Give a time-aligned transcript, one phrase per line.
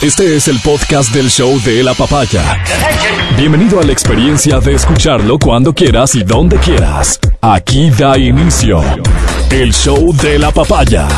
[0.00, 2.62] Este es el podcast del show de la papaya.
[3.36, 7.18] Bienvenido a la experiencia de escucharlo cuando quieras y donde quieras.
[7.40, 8.80] Aquí da inicio
[9.50, 11.08] el show de la papaya.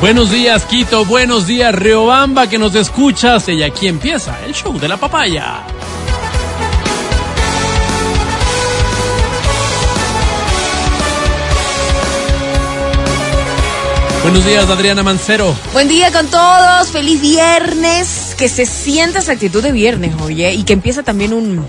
[0.00, 1.04] Buenos días, Quito.
[1.04, 3.48] Buenos días, Riobamba, que nos escuchas.
[3.48, 5.64] Y aquí empieza el show de la papaya.
[14.22, 15.52] Buenos días, Adriana Mancero.
[15.72, 20.62] Buen día con todos, feliz viernes, que se sienta esa actitud de viernes, oye, y
[20.62, 21.64] que empieza también un,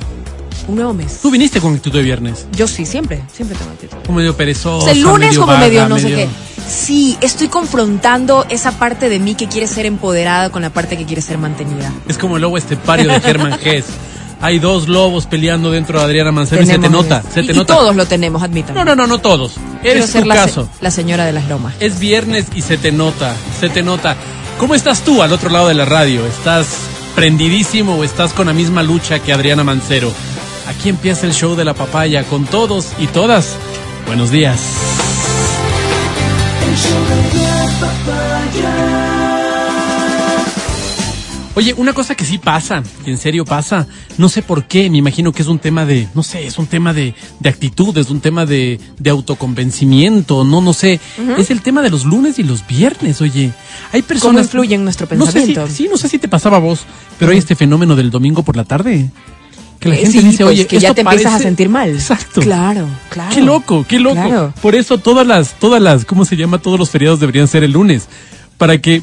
[0.67, 1.19] un nuevo mes.
[1.19, 2.45] Tú viniste con actitud de viernes.
[2.51, 3.97] Yo sí, siempre, siempre tengo actitud.
[4.05, 4.87] Como medio perezoso.
[4.87, 6.29] el lunes como medio no sé qué.
[6.69, 11.05] Sí, estoy confrontando esa parte de mí que quiere ser empoderada con la parte que
[11.05, 11.91] quiere ser mantenida.
[12.07, 13.85] Es como el lobo estepario de Germán Gess.
[14.43, 17.53] Hay dos lobos peleando dentro de Adriana Mancero y se te nota, se y- te
[17.53, 17.75] y nota.
[17.77, 18.77] todos lo tenemos, admítame.
[18.77, 19.53] No, no, no, no todos.
[19.81, 20.69] Quiero Eres ser tu la, se- caso.
[20.81, 21.73] la señora de las lomas.
[21.79, 24.17] Es viernes y se te nota, se te nota.
[24.59, 26.25] ¿Cómo estás tú al otro lado de la radio?
[26.27, 26.67] ¿Estás
[27.15, 30.11] prendidísimo o estás con la misma lucha que Adriana Mancero?
[30.67, 33.55] Aquí empieza el show de la papaya con todos y todas.
[34.07, 34.59] Buenos días.
[41.55, 43.85] Oye, una cosa que sí pasa, que en serio pasa,
[44.17, 46.65] no sé por qué, me imagino que es un tema de, no sé, es un
[46.65, 50.99] tema de, de actitud, es un tema de, de autoconvencimiento, no, no sé,
[51.37, 53.51] es el tema de los lunes y los viernes, oye.
[53.91, 54.33] Hay personas...
[54.33, 55.67] ¿Cómo influye en nuestro No sé si- pensamiento?
[55.75, 56.81] sí, no sé si te pasaba a vos,
[57.19, 59.11] pero hay este fenómeno del domingo por la tarde.
[59.79, 61.89] Que la Eh, gente sí, dice, pues, oye, que ya te empiezas a sentir mal.
[61.89, 62.41] Exacto.
[62.41, 63.35] Claro, claro.
[63.35, 64.15] Qué loco, qué loco.
[64.15, 64.53] Claro.
[64.61, 66.57] Por eso todas las, todas las, ¿cómo se llama?
[66.59, 68.07] Todos los feriados deberían ser el lunes.
[68.57, 69.01] Para que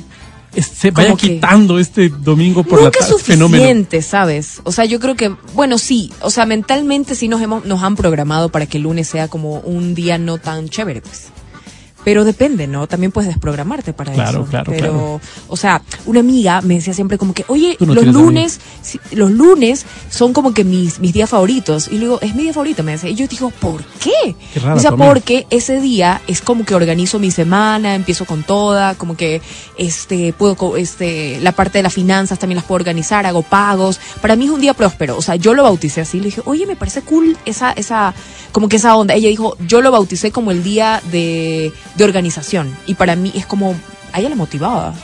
[0.56, 3.62] se vaya quitando este domingo por Nunca la es tarde fenómeno.
[3.62, 4.60] suficiente, ¿sabes?
[4.64, 7.96] O sea, yo creo que, bueno, sí, o sea, mentalmente sí nos hemos, nos han
[7.96, 11.28] programado para que el lunes sea como un día no tan chévere, pues.
[12.04, 12.86] Pero depende, ¿no?
[12.86, 14.50] También puedes desprogramarte para Claro, eso.
[14.50, 15.20] claro, Pero, claro.
[15.48, 18.60] o sea, una amiga me decía siempre como que, oye, no los lunes,
[19.12, 21.88] los lunes son como que mis, mis días favoritos.
[21.88, 23.10] Y luego, es mi día favorito, me decía.
[23.10, 24.34] Y yo digo, ¿por qué?
[24.54, 28.42] Qué rara Me decía, porque ese día es como que organizo mi semana, empiezo con
[28.44, 29.42] toda, como que
[29.76, 34.00] este puedo este la parte de las finanzas también las puedo organizar, hago pagos.
[34.20, 36.66] Para mí es un día próspero, o sea, yo lo bauticé así, le dije, "Oye,
[36.66, 38.14] me parece cool esa esa
[38.52, 42.74] como que esa onda." Ella dijo, "Yo lo bauticé como el día de de organización."
[42.86, 43.74] Y para mí es como
[44.12, 44.94] a ella la motivaba.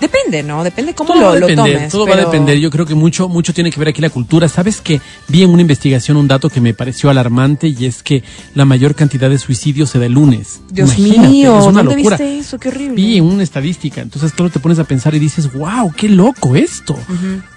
[0.00, 0.64] Depende, ¿no?
[0.64, 1.92] Depende cómo Todo va lo, a lo depender, tomes.
[1.92, 2.58] todo va a depender.
[2.58, 4.48] Yo creo que mucho, mucho tiene que ver aquí la cultura.
[4.48, 8.22] Sabes que vi en una investigación un dato que me pareció alarmante y es que
[8.54, 10.60] la mayor cantidad de suicidios se da el lunes.
[10.70, 12.16] Dios Imagínate, mío, es una ¿dónde locura.
[12.16, 12.58] viste eso?
[12.58, 12.94] Qué horrible.
[12.94, 14.00] Vi en una estadística.
[14.00, 16.96] Entonces, claro, te pones a pensar y dices, wow, qué loco esto.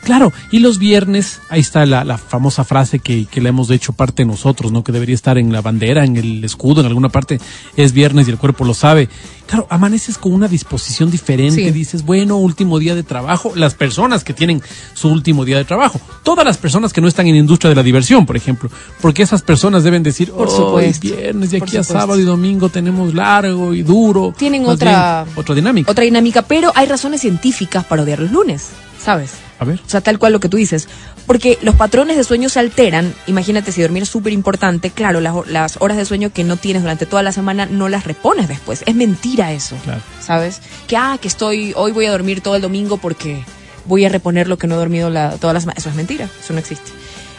[0.04, 3.94] Claro, y los viernes, ahí está la, la famosa frase que, que le hemos hecho
[3.94, 4.84] parte de nosotros, ¿no?
[4.84, 7.40] Que debería estar en la bandera, en el escudo, en alguna parte.
[7.78, 9.08] Es viernes y el cuerpo lo sabe.
[9.46, 11.64] Claro, amaneces con una disposición diferente.
[11.66, 11.72] Sí.
[11.72, 13.52] Dices, bueno, último día de trabajo.
[13.56, 14.62] Las personas que tienen
[14.94, 16.00] su último día de trabajo.
[16.24, 18.70] Todas las personas que no están en la industria de la diversión, por ejemplo.
[19.02, 21.08] Porque esas personas deben decir, Por "Hoy supuesto.
[21.08, 24.34] viernes y Por aquí a sábado y domingo tenemos largo y duro.
[24.38, 25.92] Tienen otra- bien, otra dinámica.
[25.92, 28.70] Otra dinámica, pero hay razones científicas para odiar los lunes,
[29.04, 29.32] ¿sabes?
[29.60, 29.80] A ver.
[29.86, 30.88] O sea, tal cual lo que tú dices.
[31.26, 33.14] Porque los patrones de sueño se alteran.
[33.28, 36.82] Imagínate, si dormir es súper importante, claro, las, las horas de sueño que no tienes
[36.84, 38.84] durante toda la semana no las repones después.
[38.86, 39.76] Es mentira eso.
[39.84, 40.02] Claro.
[40.22, 40.62] ¿Sabes?
[40.88, 43.44] Que, ah, que estoy, hoy voy a dormir todo el domingo porque
[43.86, 45.78] voy a reponer lo que no he dormido la, toda la semana.
[45.78, 46.92] Eso es mentira, eso no existe.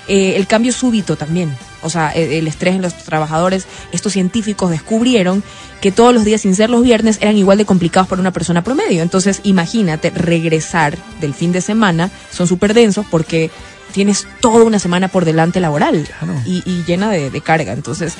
[0.06, 4.70] Eh, el cambio súbito también, o sea, el, el estrés en los trabajadores, estos científicos
[4.70, 5.42] descubrieron
[5.80, 8.62] que todos los días sin ser los viernes eran igual de complicados para una persona
[8.62, 9.02] promedio.
[9.02, 13.50] Entonces, imagínate, regresar del fin de semana son súper densos porque
[13.92, 16.34] tienes toda una semana por delante laboral Claro.
[16.44, 17.72] y, y llena de, de carga.
[17.72, 18.14] Entonces,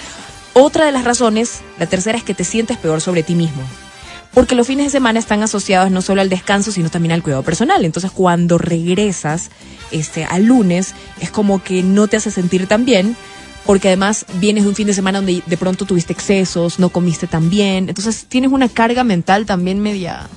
[0.54, 3.62] otra de las razones, la tercera es que te sientes peor sobre ti mismo.
[4.34, 7.42] Porque los fines de semana están asociados no solo al descanso, sino también al cuidado
[7.42, 7.84] personal.
[7.84, 9.50] Entonces, cuando regresas
[9.92, 13.16] este, al lunes, es como que no te hace sentir tan bien,
[13.64, 17.28] porque además vienes de un fin de semana donde de pronto tuviste excesos, no comiste
[17.28, 17.88] tan bien.
[17.88, 20.28] Entonces, tienes una carga mental también media.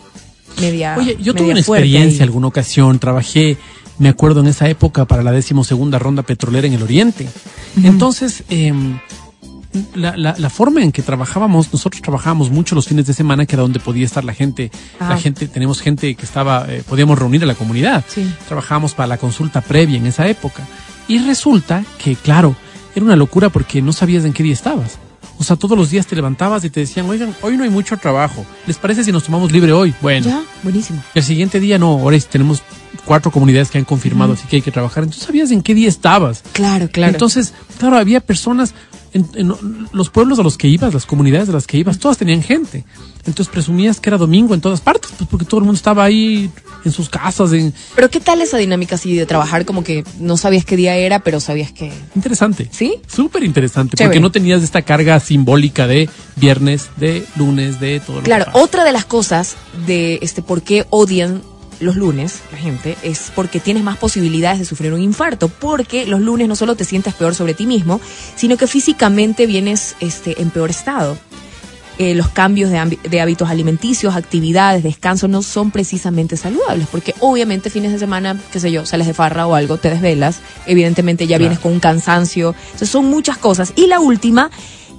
[0.61, 2.27] media Oye, yo tuve una experiencia ahí.
[2.27, 3.57] alguna ocasión, trabajé,
[3.97, 7.27] me acuerdo en esa época para la decimosegunda ronda petrolera en el Oriente.
[7.83, 8.99] Entonces, em,
[9.95, 13.55] la, la, la forma en que trabajábamos, nosotros trabajábamos mucho los fines de semana, que
[13.55, 15.17] era donde podía estar la gente, la Ah.
[15.17, 18.03] gente, tenemos gente que estaba, eh, podíamos reunir a la comunidad.
[18.07, 18.29] Sí.
[18.47, 20.63] Trabajábamos para la consulta previa en esa época.
[21.07, 22.55] Y resulta que, claro,
[22.95, 24.97] era una locura porque no sabías en qué día estabas.
[25.39, 27.95] O sea, todos los días te levantabas y te decían, oigan, hoy no hay mucho
[27.97, 28.43] trabajo.
[28.65, 29.93] ¿Les parece si nos tomamos libre hoy?
[30.01, 30.25] Bueno.
[30.25, 31.03] Ya, buenísimo.
[31.13, 32.63] El siguiente día no, ahora tenemos
[33.05, 35.03] cuatro comunidades que han confirmado, así que hay que trabajar.
[35.03, 36.43] Entonces sabías en qué día estabas.
[36.53, 37.13] Claro, claro.
[37.13, 38.73] Entonces, claro, había personas,
[39.17, 42.17] en, en los pueblos a los que ibas, las comunidades a las que ibas, todas
[42.17, 42.85] tenían gente.
[43.19, 46.49] Entonces presumías que era domingo en todas partes, pues porque todo el mundo estaba ahí
[46.85, 47.51] en sus casas.
[47.51, 47.73] En...
[47.95, 51.19] Pero ¿qué tal esa dinámica así de trabajar como que no sabías qué día era,
[51.19, 51.91] pero sabías que...
[52.15, 52.69] Interesante.
[52.71, 52.95] ¿Sí?
[53.05, 58.23] Súper interesante, porque no tenías esta carga simbólica de viernes, de lunes, de todo lo
[58.23, 61.41] Claro, que otra de las cosas de este por qué odian
[61.79, 66.19] los lunes la gente es porque tienes más posibilidades de sufrir un infarto, porque los
[66.19, 68.01] lunes no solo te sientes peor sobre ti mismo,
[68.35, 71.17] sino que físicamente vienes este en peor estado.
[71.99, 77.91] Eh, los cambios de, hábitos alimenticios, actividades, descanso no son precisamente saludables, porque obviamente fines
[77.91, 81.49] de semana, qué sé yo, sales de farra o algo, te desvelas, evidentemente ya Claro.
[81.49, 83.73] vienes con un cansancio, entonces son muchas cosas.
[83.75, 84.51] Y la última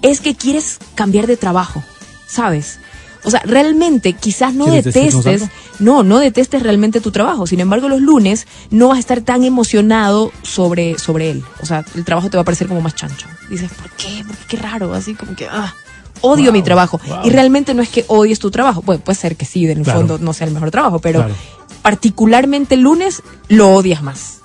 [0.02, 1.84] es que quieres cambiar de trabajo,
[2.26, 2.80] ¿sabes?
[3.24, 5.50] O sea, realmente quizás no ¿Quieres decirnos detestes,
[5.80, 7.46] no, no detestes realmente tu trabajo.
[7.46, 11.44] Sin embargo, los lunes no vas a estar tan emocionado sobre, sobre él.
[11.60, 13.26] O sea, el trabajo te va a parecer como más chancho.
[13.50, 14.22] Dices, ¿por qué?
[14.26, 14.44] ¿Por qué?
[14.48, 15.74] Qué raro, así como que, ah,
[16.20, 17.00] odio Wow, mi trabajo.
[17.06, 17.18] wow.
[17.24, 18.82] Y realmente no es que odies tu trabajo.
[18.82, 19.98] Bueno, puede ser que sí, en el Claro.
[20.00, 21.34] fondo no sea el mejor trabajo, pero Claro.
[21.82, 24.37] particularmente el lunes lo odias más.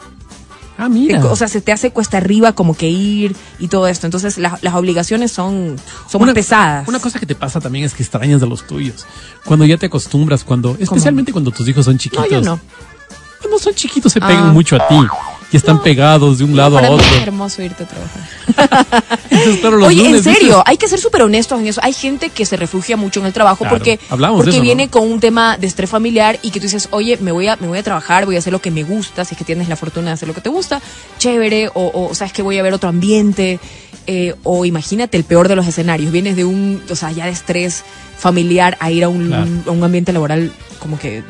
[0.77, 1.21] Ah, mira.
[1.21, 4.07] Te- O sea, se te hace cuesta arriba como que ir y todo esto.
[4.07, 5.75] Entonces, la- las obligaciones son,
[6.09, 6.87] son más pesadas.
[6.87, 9.05] Una cosa que te pasa también es que extrañas a los tuyos.
[9.45, 12.25] Cuando ya te acostumbras, cuando, especialmente cuando tus hijos son chiquitos.
[12.25, 12.59] No, yo no.
[13.39, 14.27] Cuando son chiquitos se Ah.
[14.27, 14.95] pegan mucho a ti
[15.53, 17.07] y están pegados de un lado Para a mí otro.
[17.15, 18.23] es hermoso irte a trabajar.
[19.29, 21.79] Entonces, claro, los Oye, en serio, dices, hay que ser súper honestos en eso.
[21.83, 24.63] Hay gente que se refugia mucho en el trabajo Claro, porque, porque eso, ¿no?
[24.63, 27.55] viene con un tema de estrés familiar y que tú dices, oye, me voy, a,
[27.57, 29.69] me voy a trabajar, voy a hacer lo que me gusta, si es que tienes
[29.69, 30.81] la fortuna de hacer lo que te gusta,
[31.19, 33.59] chévere, o, o sabes que voy a ver otro ambiente,
[34.07, 37.31] eh, o imagínate el peor de los escenarios, vienes de un, o sea, ya de
[37.31, 37.83] estrés
[38.17, 39.47] familiar a ir a un, Claro.
[39.67, 41.23] a un ambiente laboral como que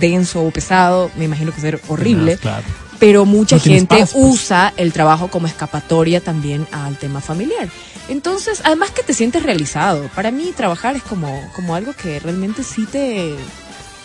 [0.00, 2.36] denso o pesado, me imagino que ser horrible.
[2.38, 2.64] Claro.
[3.00, 4.24] Pero mucha No gente paz, pues.
[4.24, 7.68] usa el trabajo como escapatoria también al tema familiar.
[8.08, 10.08] Entonces, además que te sientes realizado.
[10.14, 13.34] Para mí trabajar es como, como algo que realmente sí te,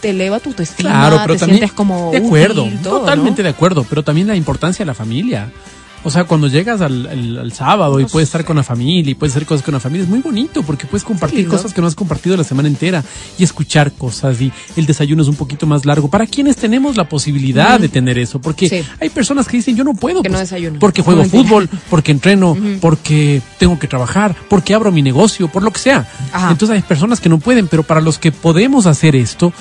[0.02, 3.42] te eleva tu autoestima, Claro, pero te también sientes como de acuerdo, útil, todo, totalmente
[3.42, 3.48] ¿no?
[3.48, 5.52] de acuerdo, pero también la importancia de la familia.
[6.08, 9.16] O sea, cuando llegas al, al- al sábado y puedes estar con la familia y
[9.16, 11.50] puedes hacer cosas con la familia, es muy bonito porque puedes compartir Sí, ¿no?
[11.52, 13.04] cosas que no has compartido la semana entera
[13.40, 16.08] y escuchar cosas y el desayuno es un poquito más largo.
[16.08, 18.84] Para quienes tenemos la posibilidad de tener eso, porque Sí.
[19.02, 20.80] hay personas que dicen yo no puedo, Que no pues, desayuno.
[20.80, 25.72] porque juego fútbol, porque entreno, porque tengo que trabajar, porque abro mi negocio, por lo
[25.72, 26.08] que sea.
[26.32, 26.52] Ajá.
[26.52, 29.52] Entonces hay personas que no pueden, pero para los que podemos hacer esto,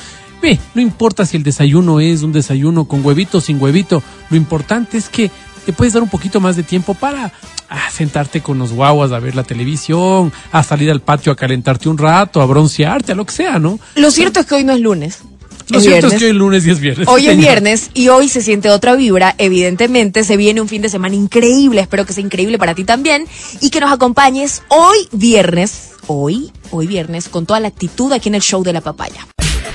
[0.43, 4.37] ve, no importa si el desayuno es un desayuno con huevito o sin huevito, lo
[4.37, 5.31] importante es que
[5.64, 7.32] te puedes dar un poquito más de tiempo para
[7.69, 11.88] ah, sentarte con los guaguas a ver la televisión, a salir al patio a calentarte
[11.88, 13.78] un rato, a broncearte, a lo que sea, ¿no?
[13.94, 15.20] Lo cierto es que hoy no es lunes.
[15.69, 16.12] Lo es cierto viernes.
[16.12, 17.08] es que hoy es lunes y es viernes.
[17.08, 19.34] Hoy es viernes y hoy se siente otra vibra.
[19.38, 21.81] Evidentemente se viene un fin de semana increíble.
[21.81, 23.26] Espero que sea increíble para ti también
[23.60, 25.93] y que nos acompañes hoy viernes.
[26.06, 29.26] Hoy, hoy viernes, con toda la actitud aquí en el show de la papaya.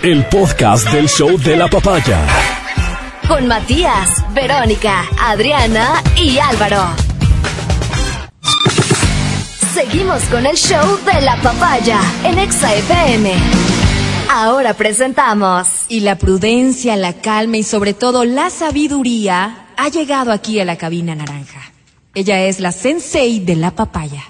[0.03, 2.58] El podcast del show de la papaya.
[3.29, 6.81] Con Matías, Verónica, Adriana y Álvaro.
[9.71, 13.31] Seguimos con el show de la papaya en Exa FM.
[14.31, 20.59] Ahora presentamos Y la prudencia, la calma y sobre todo la sabiduría ha llegado aquí
[20.59, 21.71] a la cabina naranja.
[22.15, 24.23] Ella es la sensei de la papaya.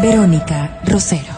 [0.00, 1.32] Verónica Rosero.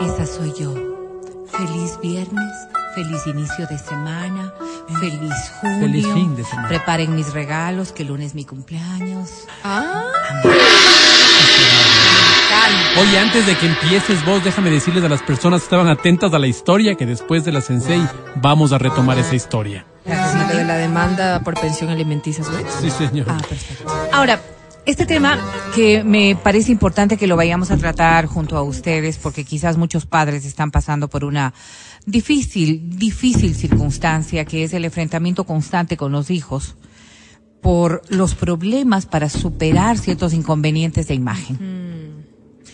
[0.00, 0.74] Esa soy yo.
[1.50, 2.52] Feliz viernes,
[2.94, 4.54] feliz inicio de semana,
[5.00, 5.80] feliz julio.
[5.80, 6.68] Feliz fin de semana.
[6.68, 9.46] Preparen mis regalos, que el lunes es mi cumpleaños.
[9.62, 10.10] Ah,
[13.00, 16.38] Oye, antes de que empieces vos, déjame decirles a las personas que estaban atentas a
[16.38, 18.02] la historia que después de la Sensei
[18.36, 19.86] vamos a retomar esa historia.
[20.04, 22.66] lo de la demanda por pensión alimenticia, ¿sabes?
[22.80, 23.26] Sí, señor.
[23.30, 23.84] Ah, perfecto.
[24.12, 24.40] Ahora,
[24.84, 25.38] este tema
[25.74, 30.06] que me parece importante que lo vayamos a tratar junto a ustedes, porque quizás muchos
[30.06, 31.54] padres están pasando por una
[32.04, 36.74] difícil, difícil circunstancia, que es el enfrentamiento constante con los hijos
[37.62, 42.22] por los problemas para superar ciertos inconvenientes de imagen.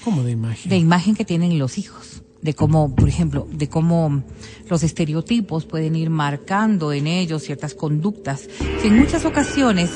[0.08, 0.70] ¿Cómo de imagen?
[0.70, 4.22] de imagen que tienen los hijos, de cómo, por ejemplo, de cómo
[4.70, 8.48] los estereotipos pueden ir marcando en ellos ciertas conductas
[8.80, 9.90] que en muchas ocasiones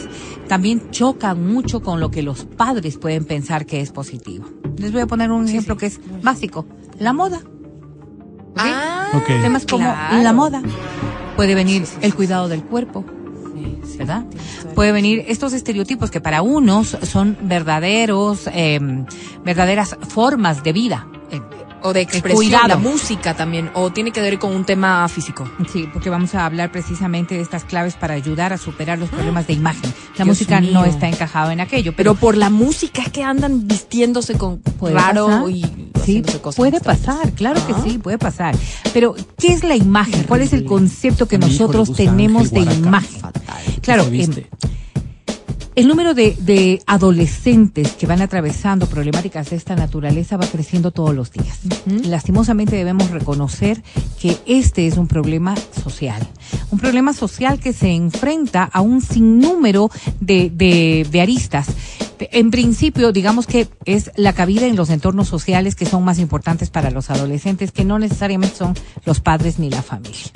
[0.48, 4.44] también chocan mucho con lo que los padres pueden pensar que es positivo.
[4.76, 6.66] Les voy a poner un ejemplo que es básico,
[6.98, 7.40] la moda.
[8.56, 9.26] Ah, Ok.
[9.26, 10.22] Temas como claro.
[10.22, 10.62] la moda.
[11.36, 13.04] Puede venir el cuidado del cuerpo,
[13.98, 14.24] ¿verdad?
[14.74, 18.80] Puede venir estos estereotipos que para unos son verdaderos, eh,
[19.44, 21.06] verdaderas formas de vida.
[21.82, 22.68] Eh, O de expresión, cuidado.
[22.68, 25.50] la música también, o tiene que ver con un tema físico.
[25.72, 29.46] Sí, porque vamos a hablar precisamente de estas claves para ayudar a superar los problemas
[29.46, 29.92] de imagen.
[30.16, 30.72] La Dios música mío.
[30.72, 34.60] no está encajada en aquello, Pero pero, por la música es que andan vistiéndose con
[34.80, 35.50] raro pasar.
[35.50, 35.62] y
[36.04, 37.66] sí, cosas puede pasar, claro Ah.
[37.82, 38.54] que sí, puede pasar.
[38.92, 40.24] Pero ¿qué es la imagen?
[40.24, 43.20] ¿Cuál es el concepto que nosotros tenemos de imagen?
[43.20, 43.62] Fatal.
[43.80, 44.40] Claro, Se viste.
[44.62, 44.70] em,
[45.74, 51.14] el número de, de adolescentes que van atravesando problemáticas de esta naturaleza va creciendo todos
[51.14, 51.60] los días.
[52.04, 53.82] Lastimosamente debemos reconocer
[54.20, 56.26] que este es un problema social.
[56.70, 61.68] Un problema social que se enfrenta a un sinnúmero de, de, de aristas.
[62.18, 66.70] En principio, digamos que es la cabida en los entornos sociales que son más importantes
[66.70, 68.74] para los adolescentes, que no necesariamente son
[69.04, 70.30] los padres ni la familia.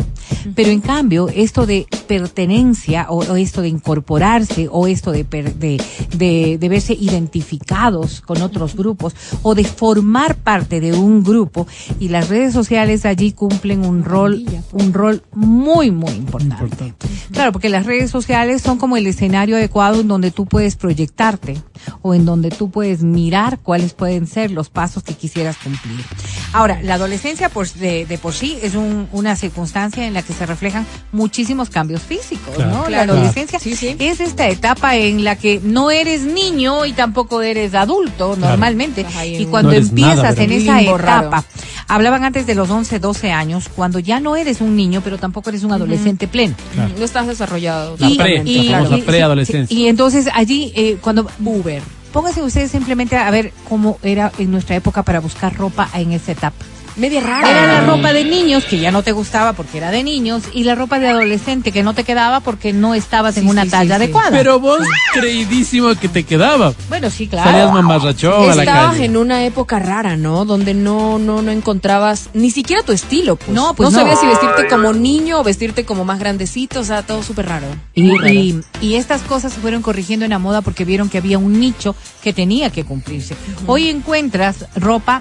[0.54, 5.54] Pero en cambio, esto de pertenencia o, o esto de incorporarse o esto de, per-
[5.54, 5.82] de,
[6.16, 11.66] de, de verse identificados con otros grupos o de formar parte de un grupo
[12.00, 16.54] y las redes sociales allí cumplen un rol, un rol muy, muy importante.
[16.64, 17.06] Importante.
[17.32, 21.56] Claro, porque las redes sociales son como el escenario adecuado en donde tú puedes proyectarte
[22.02, 26.04] o en donde tú puedes mirar cuáles pueden ser los pasos que quisieras cumplir.
[26.52, 30.32] Ahora, la adolescencia por, de, de por sí es un- una circunstancia en la que
[30.32, 32.84] se reflejan muchísimos cambios físicos, Claro, ¿no?
[32.84, 33.12] claro.
[33.12, 33.94] La adolescencia Sí, sí.
[33.98, 39.04] es esta etapa en la que no eres niño y tampoco eres adulto normalmente.
[39.16, 41.28] Ahí Y cuando No empiezas nada, en esa Limbo raro.
[41.28, 41.44] etapa,
[41.86, 45.50] hablaban antes de los 11, 12 años, cuando ya no eres un niño, pero tampoco
[45.50, 46.54] eres un adolescente pleno.
[46.74, 46.94] Claro.
[46.98, 47.96] No estás desarrollado.
[47.98, 49.66] La Y- pre, y- la.
[49.68, 51.82] Y entonces allí, eh, cuando Uber,
[52.12, 56.32] pónganse ustedes simplemente a ver cómo era en nuestra época para buscar ropa en esa
[56.32, 56.64] etapa.
[56.96, 57.50] Media rara.
[57.50, 60.64] Era la ropa de niños que ya no te gustaba porque era de niños y
[60.64, 63.96] la ropa de adolescente que no te quedaba porque no estabas en una sí, talla
[63.96, 64.30] sí, adecuada.
[64.30, 64.80] Pero vos
[65.12, 66.72] creidísimo que te quedaba.
[66.88, 67.50] bueno, sí, claro.
[67.50, 70.44] Salías mamarrachón a la Estabas en una época rara, ¿no?
[70.44, 73.50] Donde no, no, no encontrabas ni siquiera tu estilo, pues.
[73.50, 74.00] No, pues no no.
[74.00, 77.66] sabías si vestirte como niño o vestirte como más grandecito, o sea, todo súper raro.
[77.94, 78.32] Y, Muy raro.
[78.32, 81.58] y- y estas cosas se fueron corrigiendo en la moda porque vieron que había un
[81.60, 83.36] nicho que tenía que cumplirse.
[83.66, 85.20] Hoy encuentras ropa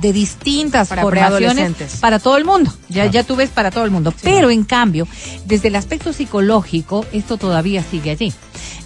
[0.00, 2.72] de distintas Para formaciones para todo el mundo.
[2.88, 4.12] Ya, ya tú ves para todo el mundo.
[4.22, 5.06] Pero en cambio,
[5.46, 8.32] desde el aspecto psicológico, esto todavía sigue allí.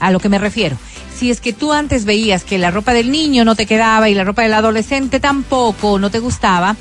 [0.01, 0.77] A lo que me refiero.
[1.17, 4.15] Si es que tú antes veías que la ropa del niño no te quedaba y
[4.15, 6.77] la ropa del adolescente tampoco no te gustaba,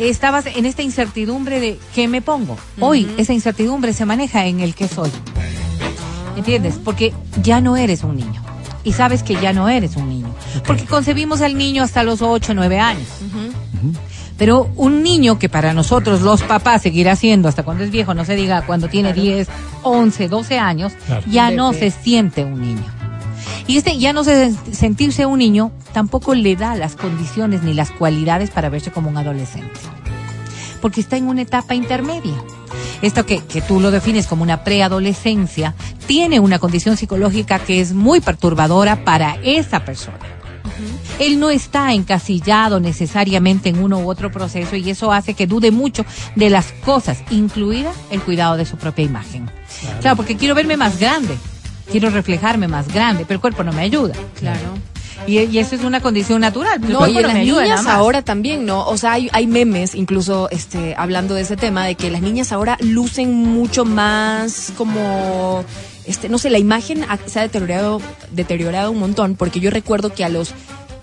[0.00, 2.58] estabas en esta incertidumbre de ¿qué me pongo?
[2.80, 5.10] Hoy esa incertidumbre se maneja en el que soy.
[6.36, 6.74] ¿Entiendes?
[6.84, 8.42] Porque ya no eres un niño.
[8.84, 10.34] Y sabes que ya no eres un niño.
[10.66, 13.08] Porque concebimos al niño hasta los 8 o 9 años.
[14.38, 18.24] Pero un niño que para nosotros los papás seguirá siendo hasta cuando es viejo, no
[18.24, 19.48] se diga cuando tiene 10,
[19.82, 21.22] 11, 12 años, Claro.
[21.30, 22.84] ya no se siente un niño.
[23.66, 27.90] Y este ya no se sentirse un niño tampoco le da las condiciones ni las
[27.90, 29.80] cualidades para verse como un adolescente.
[30.82, 32.34] Porque está en una etapa intermedia.
[33.02, 35.74] Esto que, que tú lo defines como una preadolescencia,
[36.06, 40.18] tiene una condición psicológica que es muy perturbadora para esa persona.
[41.18, 45.70] Él no está encasillado necesariamente en uno u otro proceso y eso hace que dude
[45.70, 46.04] mucho
[46.34, 49.50] de las cosas, incluida el cuidado de su propia imagen.
[50.00, 51.36] Claro, porque quiero verme más grande,
[51.90, 54.14] quiero reflejarme más grande, pero el cuerpo no me ayuda.
[54.38, 54.74] Claro.
[55.26, 56.80] Y, y eso es una condición natural.
[56.80, 58.86] No, cuerpo y en las niñas ahora también, ¿no?
[58.86, 62.52] O sea, hay, hay memes, incluso este, hablando de ese tema, de que las niñas
[62.52, 65.64] ahora lucen mucho más como,
[66.04, 70.24] este, no sé, la imagen se ha deteriorado, deteriorado un montón, porque yo recuerdo que
[70.24, 70.52] a los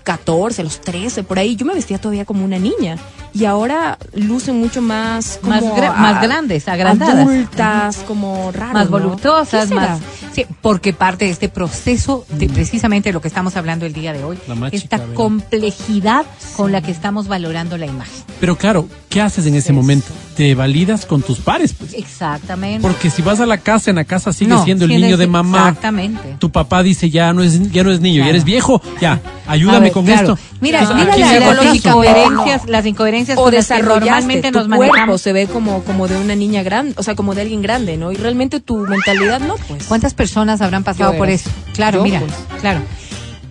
[0.04, 2.96] 14, a los 13, por ahí, yo me vestía todavía como una niña.
[3.36, 7.26] Y ahora lucen mucho más como Más a- más grandes, agrandadas.
[7.26, 8.90] Adultas, como raro, más ¿no?
[8.92, 9.98] voluptuosas, más
[10.32, 14.22] sí, porque parte de este proceso de precisamente lo que estamos hablando el día de
[14.22, 16.24] hoy, La esta complejidad
[16.56, 18.14] con la que estamos valorando la imagen.
[18.40, 20.06] Pero claro, ¿qué haces en ese momento?
[20.36, 21.94] Te validas con tus pares, pues.
[21.94, 22.80] Exactamente.
[22.82, 25.26] Porque si vas a la casa, en la casa sigue No, siendo el niño de
[25.26, 25.68] mamá.
[25.68, 26.36] Exactamente.
[26.38, 28.26] Tu papá dice, ya no es, ya no es niño, Claro.
[28.26, 30.32] ya eres viejo, ya, ayúdame ver, con claro.
[30.34, 30.38] esto.
[30.60, 34.68] Mira, sea, mira las psicológica, incoherencias, las incoherencias o con las que normalmente tu nos
[34.68, 35.20] cuerpo manejamos.
[35.20, 38.12] se ve como como de una niña grande o sea como de alguien grande no
[38.12, 41.50] y realmente tu mentalidad no pues ¿Cuántas personas habrán pasado por eso?
[41.74, 42.32] Claro, Yo, mira, pues.
[42.60, 42.80] claro.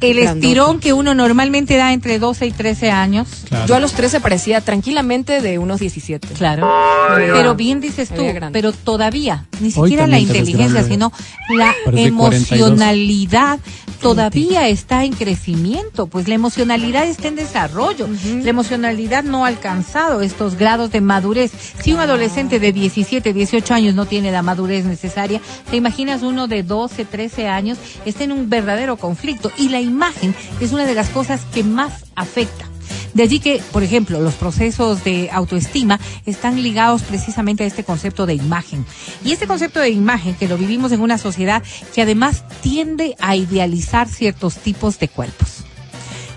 [0.03, 3.27] El estirón que uno normalmente da entre 12 y 13 años.
[3.47, 3.65] Claro.
[3.67, 6.27] Yo a los 13 parecía tranquilamente de unos 17.
[6.29, 6.69] Claro.
[7.15, 11.11] Pero bien dices tú, pero todavía, ni siquiera la inteligencia, sino
[11.49, 12.69] la Parece 42.
[12.71, 13.59] emocionalidad
[14.03, 18.07] todavía está en crecimiento, pues la emocionalidad está en desarrollo.
[18.43, 21.51] La emocionalidad no ha alcanzado estos grados de madurez.
[21.81, 25.39] Si un adolescente de 17, 18 años no tiene la madurez necesaria,
[25.71, 30.35] te imaginas uno de 12, 13 años está en un verdadero conflicto y la imagen
[30.59, 32.65] es una de las cosas que más afecta.
[33.13, 38.25] De allí que, por ejemplo, los procesos de autoestima están ligados precisamente a este concepto
[38.25, 38.85] de imagen.
[39.23, 41.61] Y este concepto de imagen que lo vivimos en una sociedad
[41.93, 45.52] que además tiende a idealizar ciertos tipos de cuerpos.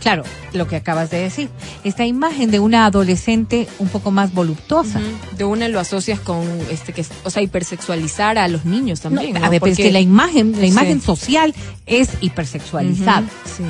[0.07, 0.23] Claro,
[0.53, 1.49] lo que acabas de decir,
[1.83, 5.01] esta imagen de una adolescente un poco más voluptuosa.
[5.37, 9.37] De una lo asocias con, este, que, o sea, hipersexualizar a los niños No, también.
[9.39, 10.67] a ver, pero es Porque- que la imagen, la Sí.
[10.69, 11.53] imagen social
[11.87, 13.25] es hipersexualizada.
[13.45, 13.65] Sí.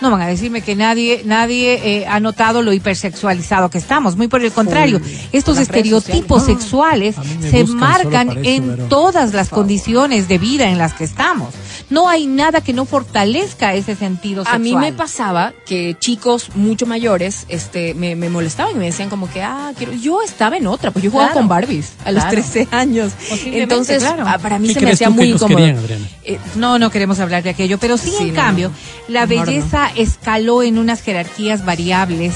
[0.00, 4.16] No van a decirme que nadie, nadie eh, ha notado lo hipersexualizado que estamos.
[4.16, 9.48] Muy por el contrario, Uy, estos estereotipos sexuales A se marcan en pero- todas las
[9.50, 11.54] condiciones de vida en las que estamos.
[11.90, 14.60] No hay nada que no fortalezca ese sentido A sexual.
[14.62, 19.28] mí me pasaba que chicos mucho mayores este, me, me molestaban y me decían como
[19.30, 19.92] que, ah, quiero...
[19.92, 21.40] yo estaba en otra, pues yo jugaba Claro.
[21.40, 22.36] con Barbies a los Claro.
[22.42, 23.12] 13 años.
[23.44, 24.24] Entonces, claro.
[24.26, 25.56] ah, para mí ¿Qué se me hacía muy incómodo.
[25.58, 25.78] querían?
[26.24, 28.74] Eh, No, no queremos hablar de aquello, pero sí, Sí, en no, cambio, no.
[29.14, 32.34] la belleza escaló en unas jerarquías variables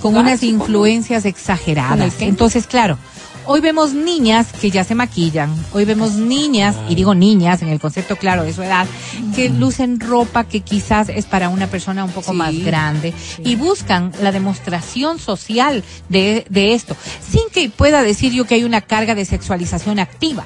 [0.00, 2.14] con unas influencias ¿Con exageradas.
[2.20, 2.98] Entonces, claro,
[3.46, 7.78] hoy vemos niñas que ya se maquillan, hoy vemos niñas, y digo niñas en el
[7.78, 8.86] concepto claro de su edad,
[9.36, 13.42] que lucen ropa que quizás es para una persona un poco Sí, más grande sí.
[13.44, 16.96] y buscan la demostración social de, de esto,
[17.30, 20.44] sin que pueda decir yo que hay una carga de sexualización activa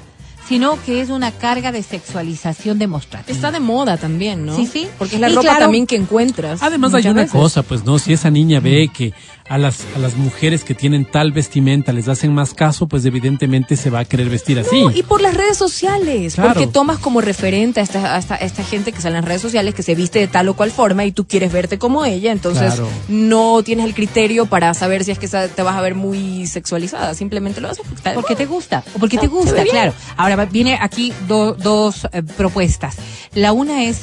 [0.49, 3.35] sino que es una carga de sexualización demostrativa.
[3.35, 4.57] Está de moda también, ¿no?
[4.57, 4.88] Sí, sí.
[4.99, 6.62] Porque es la Y ropa claro- también que encuentras.
[6.62, 7.33] Además hay una veces.
[7.33, 9.12] cosa, pues no, si esa niña ve que
[9.49, 13.76] a las, a las mujeres que tienen tal vestimenta les hacen más caso, pues evidentemente
[13.76, 14.83] se va a querer vestir así.
[14.83, 16.55] No, y por las redes sociales, Claro.
[16.55, 19.29] porque tomas como referente a esta, a, esta, a esta gente que sale en las
[19.29, 22.05] redes sociales que se viste de tal o cual forma y tú quieres verte como
[22.05, 22.88] ella, entonces Claro.
[23.09, 26.47] no tienes el criterio para saber si es que esa- te vas a ver muy
[26.47, 27.85] sexualizada, simplemente lo haces
[28.15, 29.93] porque te gusta, o porque te gusta, claro.
[30.17, 32.97] Ahora va- viene aquí do- dos eh, propuestas.
[33.35, 34.00] La una es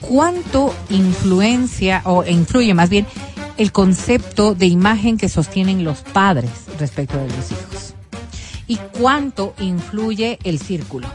[0.00, 3.06] cuánto influencia o influye más bien
[3.58, 7.94] el concepto de imagen que sostienen los padres respecto de los hijos
[8.68, 11.08] y cuánto influye el círculo.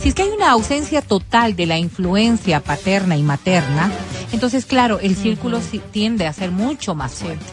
[0.00, 3.90] Si es que hay una ausencia total de la influencia paterna y materna,
[4.32, 7.44] entonces claro, el círculo tiende a ser mucho más fuerte.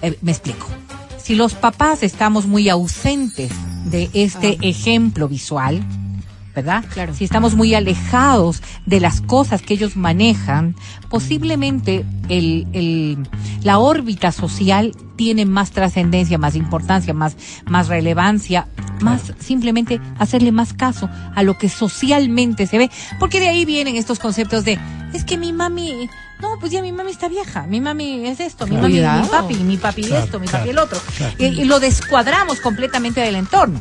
[0.00, 0.66] Eh, me explico.
[1.22, 3.52] Si los papás estamos muy ausentes
[3.84, 5.80] de este ejemplo visual,
[6.54, 6.84] ¿verdad?
[6.92, 7.14] Claro.
[7.14, 10.74] Si estamos muy alejados de las cosas que ellos manejan,
[11.08, 13.28] posiblemente el, el-
[13.62, 17.36] la órbita social tiene más trascendencia, más importancia, más,
[17.66, 18.66] más relevancia,
[19.00, 22.90] más simplemente hacerle más caso a lo que socialmente se ve.
[23.20, 24.78] Porque de ahí vienen estos conceptos de,
[25.14, 26.08] es que mi mami,
[26.40, 28.88] no, pues ya mi mami está vieja, mi mami es esto, mi Claro.
[28.88, 30.98] mami, mi papi, mi papi Claro, esto, mi claro, papi el otro.
[31.38, 33.80] y lo descuadramos completamente del entorno.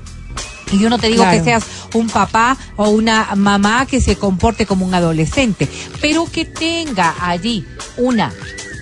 [0.71, 1.37] Y yo no te digo Claro.
[1.37, 5.67] que seas un papá o una mamá que se comporte como un adolescente,
[5.99, 7.65] pero que tenga allí
[7.97, 8.31] una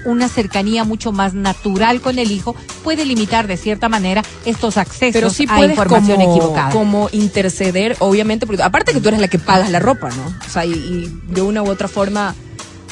[0.05, 5.11] una cercanía mucho más natural con el hijo puede limitar de cierta manera estos accesos
[5.13, 6.69] Pero sí a información como, equivocada.
[6.71, 10.33] como interceder, obviamente, porque aparte que tú eres la que pagas la ropa, ¿no?
[10.47, 12.33] O sea, y, y de una u otra forma,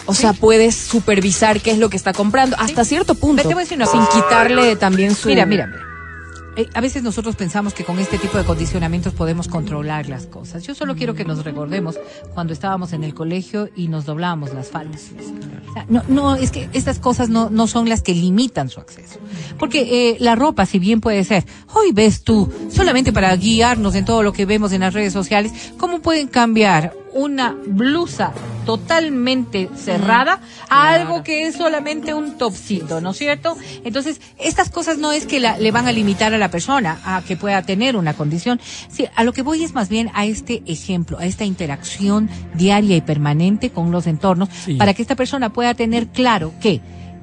[0.06, 3.62] o sea, puedes supervisar qué es lo que está comprando hasta cierto punto, Te voy
[3.62, 5.30] a decir una sin quitarle también su...
[5.30, 5.87] Mira, mira, mira.
[6.58, 10.64] Eh, a veces nosotros pensamos que con este tipo de condicionamientos podemos controlar las cosas.
[10.64, 12.00] Yo solo quiero que nos recordemos
[12.34, 15.12] cuando estábamos en el colegio y nos doblábamos las faldas.
[15.88, 19.20] No, no, es que estas cosas no, no son las que limitan su acceso.
[19.60, 24.06] Porque eh, la ropa, si bien puede ser, hoy ves tú, solamente para guiarnos en
[24.06, 28.34] todo lo que vemos en las redes sociales, ¿cómo pueden cambiar una blusa
[28.66, 30.40] totalmente cerrada
[30.70, 33.56] a algo que es solamente un topcito, ¿no es cierto?
[33.84, 37.22] Entonces, estas cosas no es que la- le van a limitar a la persona a
[37.22, 38.60] que pueda tener una condición.
[38.90, 42.96] Sí, a lo que voy es más bien a este ejemplo, a esta interacción diaria
[42.98, 44.76] y permanente con los entornos, Sí.
[44.76, 46.82] para que esta persona pueda tener claro que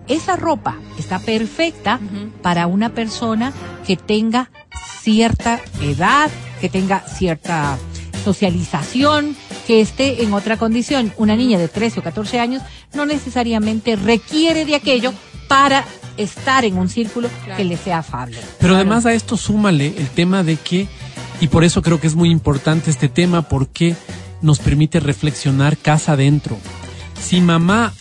[0.09, 1.99] esa ropa está perfecta
[2.43, 3.53] para una persona
[3.87, 4.51] que tenga
[5.01, 7.77] cierta edad, que tenga cierta
[8.25, 9.37] socialización,
[9.67, 11.13] que esté en otra condición.
[11.17, 12.63] Una niña de 13 o 14 años
[12.95, 15.13] no necesariamente requiere de aquello
[15.49, 15.85] para
[16.17, 18.39] estar en un círculo que le sea afable.
[18.59, 20.89] Pero además a esto súmale el tema de que,
[21.41, 23.95] y por eso creo que es muy importante este tema, porque
[24.43, 26.59] nos permite reflexionar casa adentro.
[27.21, 27.93] Si mamá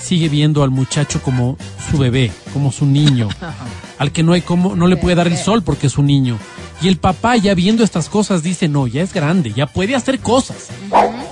[0.00, 1.56] sigue viendo al muchacho como
[1.90, 3.28] su bebé, como su niño,
[3.98, 6.38] al que no hay como, no le puede dar el sol porque es un niño.
[6.80, 10.20] Y el papá ya viendo estas cosas dice, no, ya es grande, ya puede hacer
[10.20, 10.68] cosas,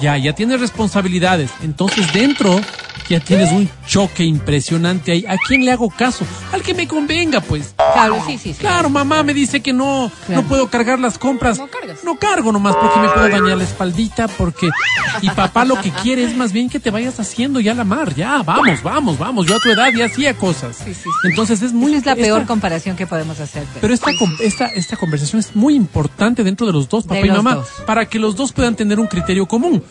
[0.02, 1.50] ya, ya tiene responsabilidades.
[1.62, 2.60] Entonces dentro
[3.08, 5.24] ya tienes un choque impresionante ahí.
[5.26, 6.24] ¿A quién le hago caso?
[6.52, 7.74] Al que me convenga, pues.
[7.92, 8.60] Claro, sí, sí, sí.
[8.60, 10.42] Claro, mamá me dice que no, Claro.
[10.42, 11.58] no puedo cargar las compras.
[11.58, 11.98] No cargas.
[12.04, 14.70] No cargo nomás porque me puedo dañar la espaldita, porque...
[15.20, 18.14] Y papá lo que quiere es más bien que te vayas haciendo ya la mar.
[18.14, 19.46] Ya, vamos, vamos, vamos.
[19.46, 20.76] Yo a tu edad ya hacía cosas.
[20.82, 21.10] Sí, sí.
[21.22, 21.94] Entonces es muy...
[21.94, 23.64] Es la esta- peor comparación que podemos hacer.
[23.80, 27.26] pero esta, con- esta, esta conversación es muy importante dentro de los dos, papá De
[27.26, 27.68] y mamá, dos.
[27.86, 29.82] para que los dos puedan tener un criterio común.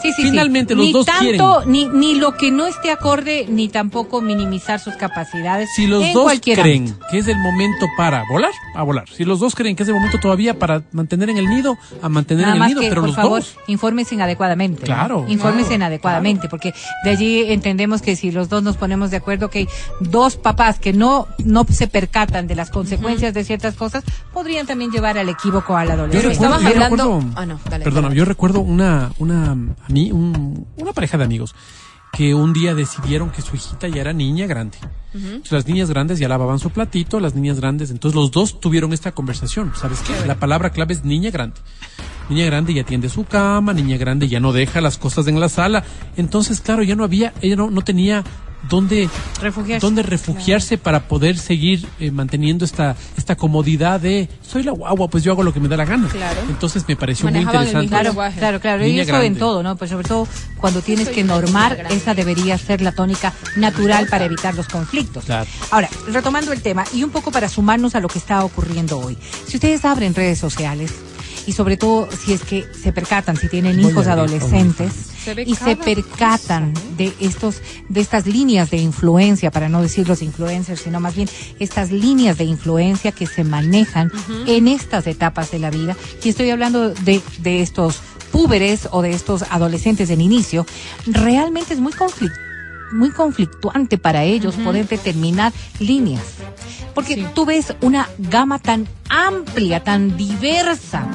[0.00, 0.76] Sí, sí, Finalmente sí.
[0.78, 1.72] los ni dos tanto, quieren.
[1.72, 5.68] Ni, ni lo que no esté acorde, ni tampoco minimizar sus capacidades.
[5.74, 7.06] Si los en dos cualquier creen ámbito.
[7.10, 9.04] que es el momento para volar, a volar.
[9.08, 12.08] Si los dos creen que es el momento todavía para mantener en el nido, a
[12.08, 13.56] mantener Nada en el más nido, que, pero por los favor, dos.
[13.66, 14.80] infórmense adecuadamente.
[14.82, 14.86] ¿no?
[14.86, 16.72] Claro, Infórmense claro, adecuadamente, porque
[17.04, 19.68] de allí entendemos que si los dos nos ponemos de acuerdo que hay
[20.00, 24.90] dos papás que no, no se percatan de las consecuencias de ciertas cosas, podrían también
[24.90, 26.32] llevar al equívoco a la Yo adolescencia.
[26.32, 28.18] Estabas recuerdo- yo hablando- recuerdo- Ah, no, dale, Perdona, dale.
[28.18, 29.56] yo recuerdo una, una,
[29.88, 31.54] un- una pareja de amigos
[32.12, 34.78] que un día decidieron que su hijita ya era niña grande.
[35.12, 38.92] Entonces, las niñas grandes ya lavaban su platito, las niñas grandes, entonces los dos tuvieron
[38.92, 39.72] esta conversación.
[39.74, 40.26] ¿Sabes qué?
[40.26, 41.56] La palabra clave es niña grande.
[42.30, 45.48] Niña grande ya tiende su cama, niña grande ya no deja las cosas en la
[45.48, 45.84] sala.
[46.16, 48.22] Entonces, claro, ya no había, ella no, no tenía
[48.68, 49.08] dónde
[49.40, 49.86] Refugiarse.
[49.86, 55.22] dónde refugiarse para poder seguir eh, manteniendo esta esta comodidad de soy la guagua, pues
[55.24, 56.08] yo hago lo que me da la gana.
[56.08, 56.40] Claro.
[56.48, 57.96] Entonces me pareció muy Manejaban interesante.
[57.96, 58.86] mismo Claro, claro, claro.
[58.86, 59.26] Y eso grande.
[59.26, 59.76] en todo, ¿no?
[59.76, 64.24] Pues sobre todo cuando tienes Soy que normar, esa debería ser la tónica natural para
[64.24, 65.24] evitar los conflictos.
[65.24, 65.48] Claro.
[65.70, 69.16] Ahora, retomando el tema y un poco para sumarnos a lo que está ocurriendo hoy.
[69.46, 70.92] Si ustedes abren redes sociales
[71.48, 74.92] y sobre todo si es que se percatan, si tienen Voy hijos adolescentes
[75.24, 76.94] Se y se percatan cosa, ¿eh?
[76.98, 81.26] de estos de estas líneas de influencia, para no decir los influencers, sino más bien
[81.58, 84.12] estas líneas de influencia que se manejan
[84.46, 85.96] en estas etapas de la vida.
[86.22, 90.66] Y estoy hablando de, de estos púberes o de estos adolescentes en inicio,
[91.06, 92.47] realmente es muy conflictivo
[92.92, 96.24] muy conflictuante para ellos poder determinar líneas.
[96.94, 97.26] Porque Sí.
[97.34, 101.06] tú ves una gama tan amplia, tan diversa,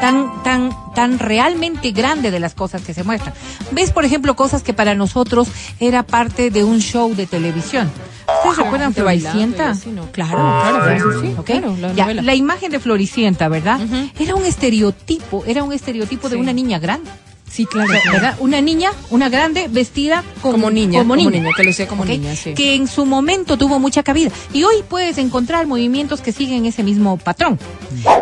[0.00, 3.34] tan, tan, tan realmente grande de las cosas que se muestran.
[3.70, 5.48] Ves, por ejemplo, cosas que para nosotros
[5.80, 7.90] era parte de un show de televisión.
[8.38, 9.90] ¿Ustedes recuerdan Gente bailando Floricienta?
[9.90, 10.10] ¿no?
[10.12, 12.22] Claro, claro, sí, claro, la Ya, novela.
[12.22, 13.80] la imagen de Floricienta, ¿verdad?
[14.18, 17.08] Era un estereotipo, era un estereotipo de una niña grande.
[17.52, 17.92] Sí, claro.
[18.10, 18.36] ¿verdad?
[18.40, 22.06] Una niña, una grande vestida como, Como niña, como como niña, niña, que lucía como
[22.06, 22.54] niña, sí.
[22.54, 24.30] Que en su momento tuvo mucha cabida.
[24.54, 27.58] Y hoy puedes encontrar movimientos que siguen ese mismo patrón.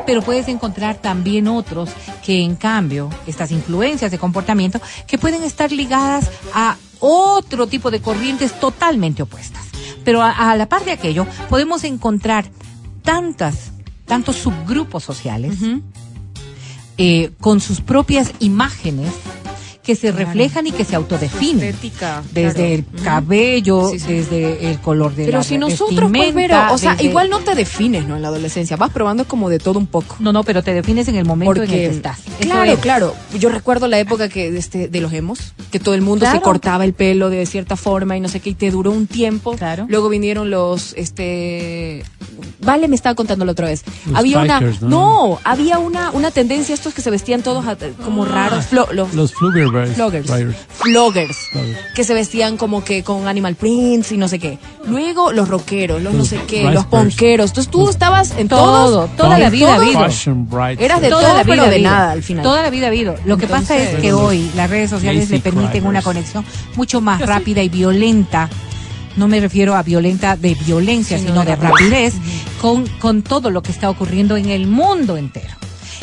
[0.05, 1.91] Pero puedes encontrar también otros
[2.25, 8.01] que en cambio, estas influencias de comportamiento, que pueden estar ligadas a otro tipo de
[8.01, 9.65] corrientes totalmente opuestas.
[10.05, 12.51] Pero a, a la par de aquello, podemos encontrar
[13.03, 13.71] tantas,
[14.07, 15.55] tantos subgrupos sociales
[17.03, 19.11] eh, con sus propias imágenes
[19.91, 21.65] que se reflejan y que se autodefinen.
[21.71, 22.23] Estética.
[22.33, 22.69] Desde claro.
[22.99, 24.13] el cabello, Sí, sí.
[24.13, 27.41] desde el color de Pero la si nosotros, pues, Vero, o sea, desde- igual no
[27.41, 28.15] te defines, ¿no?
[28.17, 30.17] En la adolescencia, vas probando como de todo un poco.
[30.21, 32.21] No, no, pero te defines en el momento en el que estás.
[32.41, 32.79] Claro, es.
[32.79, 33.15] claro.
[33.39, 36.85] Yo recuerdo la época que este de los hemos, que todo el mundo se cortaba
[36.85, 39.57] el pelo de cierta forma y no sé qué, y te duró un tiempo.
[39.57, 39.87] Claro.
[39.89, 42.05] Luego vinieron los, este,
[42.63, 43.83] Vale me estaba contando la otra vez.
[44.07, 45.39] Los había bikers, una, ¿no?
[45.45, 47.65] había una, una tendencia estos que se vestían todos
[48.05, 49.33] como raros, flo- los, Los
[49.89, 50.29] Floggers.
[50.31, 50.57] Riders.
[50.69, 51.37] Floggers.
[51.95, 54.59] Que se vestían como que con animal prints y no sé qué.
[54.87, 57.51] Luego los rockeros, los no sé qué, Rice los ponqueros.
[57.51, 59.17] Entonces tú estabas en Todo, todos.
[59.17, 60.01] toda la vida habido.
[60.79, 62.43] Eras de Toda todo, la vida de nada al final.
[62.43, 63.15] Toda la vida ha habido.
[63.25, 66.45] Lo que pasa es que hoy las redes sociales le permiten una conexión
[66.77, 68.49] mucho más rápida y violenta.
[69.17, 72.15] No me refiero a violenta de violencia, Sí, sino de de rapidez.
[72.15, 72.15] rapidez
[72.61, 75.55] con, con todo lo que está ocurriendo en el mundo entero.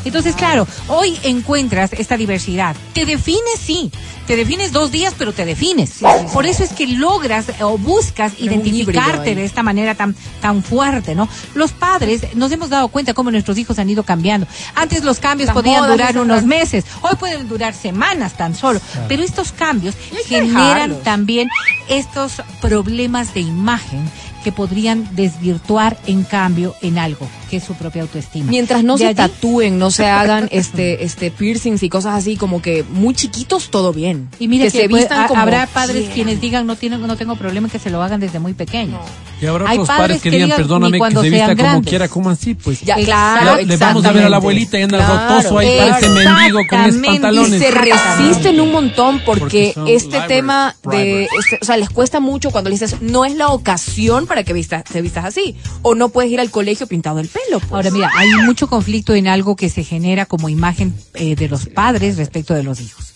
[0.08, 2.76] Entonces, claro, hoy encuentras esta diversidad.
[2.94, 3.92] Te defines, sí.
[4.26, 5.90] Te defines dos días, pero te defines.
[5.90, 6.34] Sí, sí, sí.
[6.34, 11.16] Por eso es que logras o buscas Pero identificarte de esta manera tan, tan fuerte,
[11.16, 11.30] ¿no?
[11.56, 14.46] Los padres nos hemos dado cuenta cómo nuestros hijos han ido cambiando.
[14.76, 18.82] Antes los cambios podían durar unos meses, hoy pueden durar semanas tan solo.
[19.08, 21.04] Pero estos cambios generan dejarlos.
[21.04, 21.48] también
[21.88, 24.10] estos problemas de imagen
[24.44, 28.50] que podrían desvirtuar en cambio en algo que es su propia autoestima.
[28.50, 32.36] Mientras no De se allí- tatúen, no se hagan este este piercings y cosas así
[32.36, 34.28] como que muy chiquitos, todo bien.
[34.40, 37.16] Y mira que, se puede- vistan ha- como habrá padres quienes digan no tienen no
[37.16, 39.00] tengo problema que se lo hagan desde muy pequeños.
[39.42, 41.56] Y ahora Hay otros padres padres que que digan, digan, perdóname, que cuando se vista
[41.56, 42.82] como quiera, como así, pues.
[42.82, 45.36] Ya, claro, Le vamos a ver a la abuelita y anda Claro.
[45.36, 47.08] rotoso ahí, parece mendigo con esos Exactamente.
[47.08, 47.60] Y pantalones.
[47.62, 52.50] se resisten un montón porque, Porque este tema de, este- o sea, les cuesta mucho
[52.52, 56.10] cuando les dices, no es la ocasión para que vistas, te vistas así, o no
[56.10, 57.60] puedes ir al colegio pintado el pelo.
[57.60, 57.72] pues.
[57.72, 61.68] Ahora mira, hay mucho conflicto en algo que se genera como imagen eh, de los
[61.68, 63.14] padres respecto de los hijos.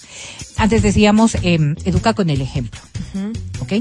[0.58, 2.80] Antes decíamos, eh, educa con el ejemplo,
[3.60, 3.74] ¿ok?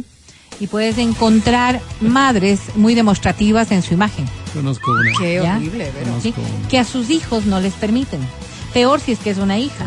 [0.61, 4.27] Y puedes encontrar madres muy demostrativas en su imagen.
[4.53, 5.11] Conozco una.
[5.19, 5.57] Qué ¿Ya?
[5.57, 6.21] horrible, pero.
[6.21, 6.35] ¿sí?
[6.69, 8.21] que a sus hijos no les permiten.
[8.75, 9.87] Peor si es que es una hija.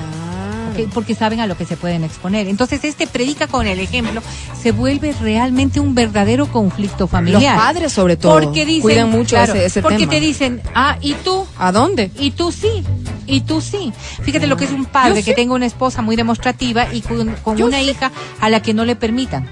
[0.94, 2.48] Porque saben a lo que se pueden exponer.
[2.48, 4.22] Entonces, este predica con el ejemplo
[4.62, 7.56] se vuelve realmente un verdadero conflicto familiar.
[7.56, 10.12] Los padres, sobre todo, Porque dicen, cuidan mucho claro, ese- ese Porque tema.
[10.12, 11.46] te dicen, ah, ¿y tú?
[11.58, 12.12] ¿A dónde?
[12.20, 12.84] Y tú sí,
[13.26, 13.94] y tú sí.
[14.24, 15.36] Fíjate lo que es un padre Yo que sí.
[15.36, 17.90] tenga una esposa muy demostrativa y con, una sí.
[17.90, 19.48] hija a la que no le permitan.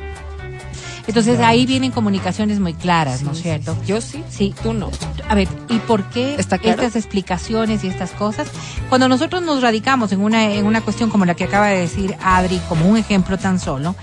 [1.07, 3.75] Entonces ahí vienen comunicaciones muy claras, ¿no es cierto?
[3.87, 4.23] Yo sí.
[4.29, 4.53] Sí.
[4.61, 4.91] Tú no.
[5.31, 8.49] A ver, ¿y por qué estas explicaciones y estas cosas?
[8.89, 12.17] Cuando nosotros nos radicamos en una, en una cuestión como la que acaba de decir
[12.21, 13.95] Adri, como un ejemplo tan solo,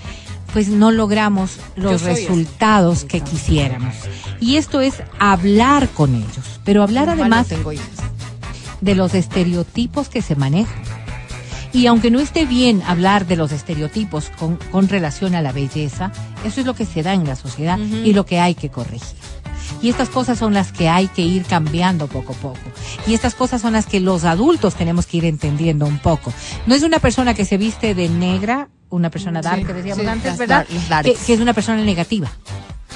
[0.53, 3.93] pues no logramos los resultados que quisiéramos.
[4.39, 7.47] Y esto es hablar con ellos, pero hablar además
[8.81, 10.81] de los estereotipos que se manejan.
[11.73, 16.11] Y aunque no esté bien hablar de los estereotipos con, con relación a la belleza,
[16.43, 19.28] eso es lo que se da en la sociedad y lo que hay que corregir.
[19.81, 22.59] Y estas cosas son las que hay que ir cambiando poco a poco.
[23.07, 26.33] Y estas cosas son las que los adultos tenemos que ir entendiendo un poco.
[26.65, 30.01] No es una persona que se viste de negra, una persona dark, Sí, que decíamos
[30.03, 30.65] sí, antes, ¿verdad?
[30.67, 31.09] dar- las darks.
[31.19, 32.29] Que, que es una persona negativa.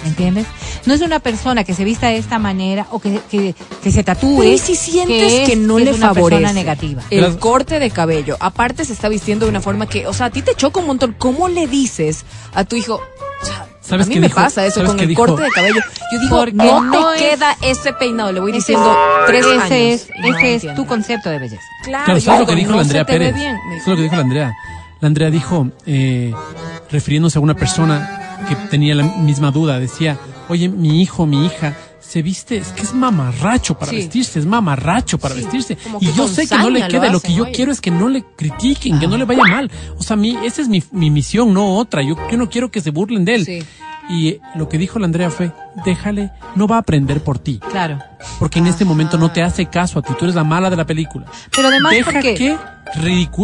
[0.06, 0.46] ¿Entiendes?
[0.86, 4.04] No es una persona que se vista de esta manera o que, que, que se
[4.04, 4.40] tatúe.
[4.40, 7.02] Pero ¿y si sientes que, es- no es le una favorece persona negativa.
[7.10, 8.36] el corte de cabello?
[8.42, 10.88] Aparte se está vistiendo de una forma que, o sea, a ti te choca un
[10.88, 11.16] montón.
[11.18, 13.00] ¿Cómo le dices a tu hijo?
[13.84, 14.39] ¿Sabes a mí qué me dijo?
[14.39, 15.26] pasa eso ¿Sabes con el dijo?
[15.26, 15.82] corte de cabello.
[16.13, 18.32] Yo digo, Porque no, no te es- queda ese peinado.
[18.32, 19.72] Le voy Ese diciendo es- tres ese años.
[19.72, 21.62] Es, y no ese es tu concepto de belleza.
[21.84, 23.36] Claro, Claro, ¿sabes lo que dijo no la Andrea Pérez?
[23.36, 23.58] bien.
[23.84, 24.54] ¿Sabes lo que dijo la Andrea?
[25.02, 26.34] La Andrea dijo, eh,
[26.89, 30.17] refiriéndose a una persona que tenía la misma duda, decía,
[30.48, 31.74] oye, mi hijo, mi hija,
[32.13, 33.95] se viste, es que es mamarracho para Sí.
[33.97, 35.76] vestirse, es mamarracho para Sí, vestirse.
[35.78, 37.52] como Y yo sé que no le lo queda, lo que yo oye.
[37.54, 39.71] quiero es que no le critiquen, que no le vaya mal.
[39.97, 42.04] O sea, mi, esa es mi, mi misión, no otra.
[42.04, 43.45] Yo, yo no quiero que se burlen de él.
[43.45, 43.63] Sí.
[44.10, 45.52] Y lo que dijo la Andrea fue,
[45.86, 47.60] déjale, no va a aprender por ti.
[47.71, 47.97] Claro.
[48.38, 50.76] Porque en este momento no te hace caso a ti, tú eres la mala de
[50.76, 51.26] la película.
[51.56, 52.58] Pero además Deja porque- que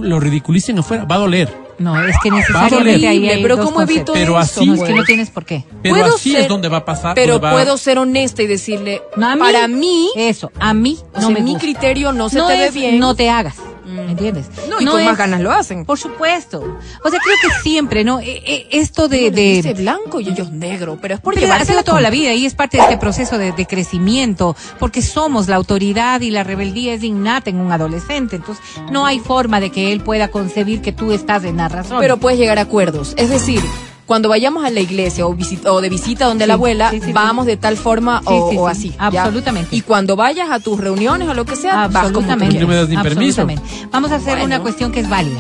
[0.04, 1.69] lo ridiculicen afuera, va a doler.
[1.80, 4.14] No, es que necesariamente ahí hay Pero dos ¿cómo evito.
[4.14, 4.60] Pero eso?
[4.60, 5.64] así- No, es que no tienes por qué.
[5.82, 7.16] Pero Puedo así ser- es donde va a pasar.
[7.16, 10.98] Pero va- puedo ser honesta y decirle, No, a mí, para mí, Eso, a mí
[11.14, 11.60] o no sea, me mi gusta.
[11.62, 13.00] criterio no se no te ve es, bien.
[13.00, 13.56] No te hagas.
[13.90, 14.10] Mm.
[14.10, 14.46] ¿Entiendes?
[14.70, 15.86] No, y con más ganas lo hacen.
[15.86, 16.60] Por supuesto.
[17.04, 18.20] O sea, creo que siempre, ¿no?
[18.20, 19.32] E- e- esto de...
[19.32, 22.10] De dice blanco y ellos negro, pero es por porque ha llevarse sido toda la
[22.10, 26.32] vida y es parte de este proceso de, de crecimiento, porque somos la autoridad y
[26.32, 30.30] la rebeldía es innata en un adolescente, entonces no hay forma de que él pueda
[30.30, 31.98] concebir que tú estás en la razón.
[32.00, 33.14] Pero puedes llegar a acuerdos.
[33.18, 33.62] Es decir,
[34.10, 37.00] cuando vayamos a la iglesia o, visit- o de visita donde Sí, la abuela, sí,
[37.00, 37.14] sí, sí.
[37.14, 38.58] vamos de tal forma o, o sí,
[38.90, 38.90] así.
[39.12, 39.22] ¿ya?
[39.24, 39.76] absolutamente.
[39.76, 42.60] Y cuando vayas a tus reuniones o lo que sea, vas como tú Absolutamente.
[42.60, 43.48] No me das ni permiso.
[43.92, 44.46] Vamos a hacer Bueno.
[44.46, 45.40] una cuestión que es válida.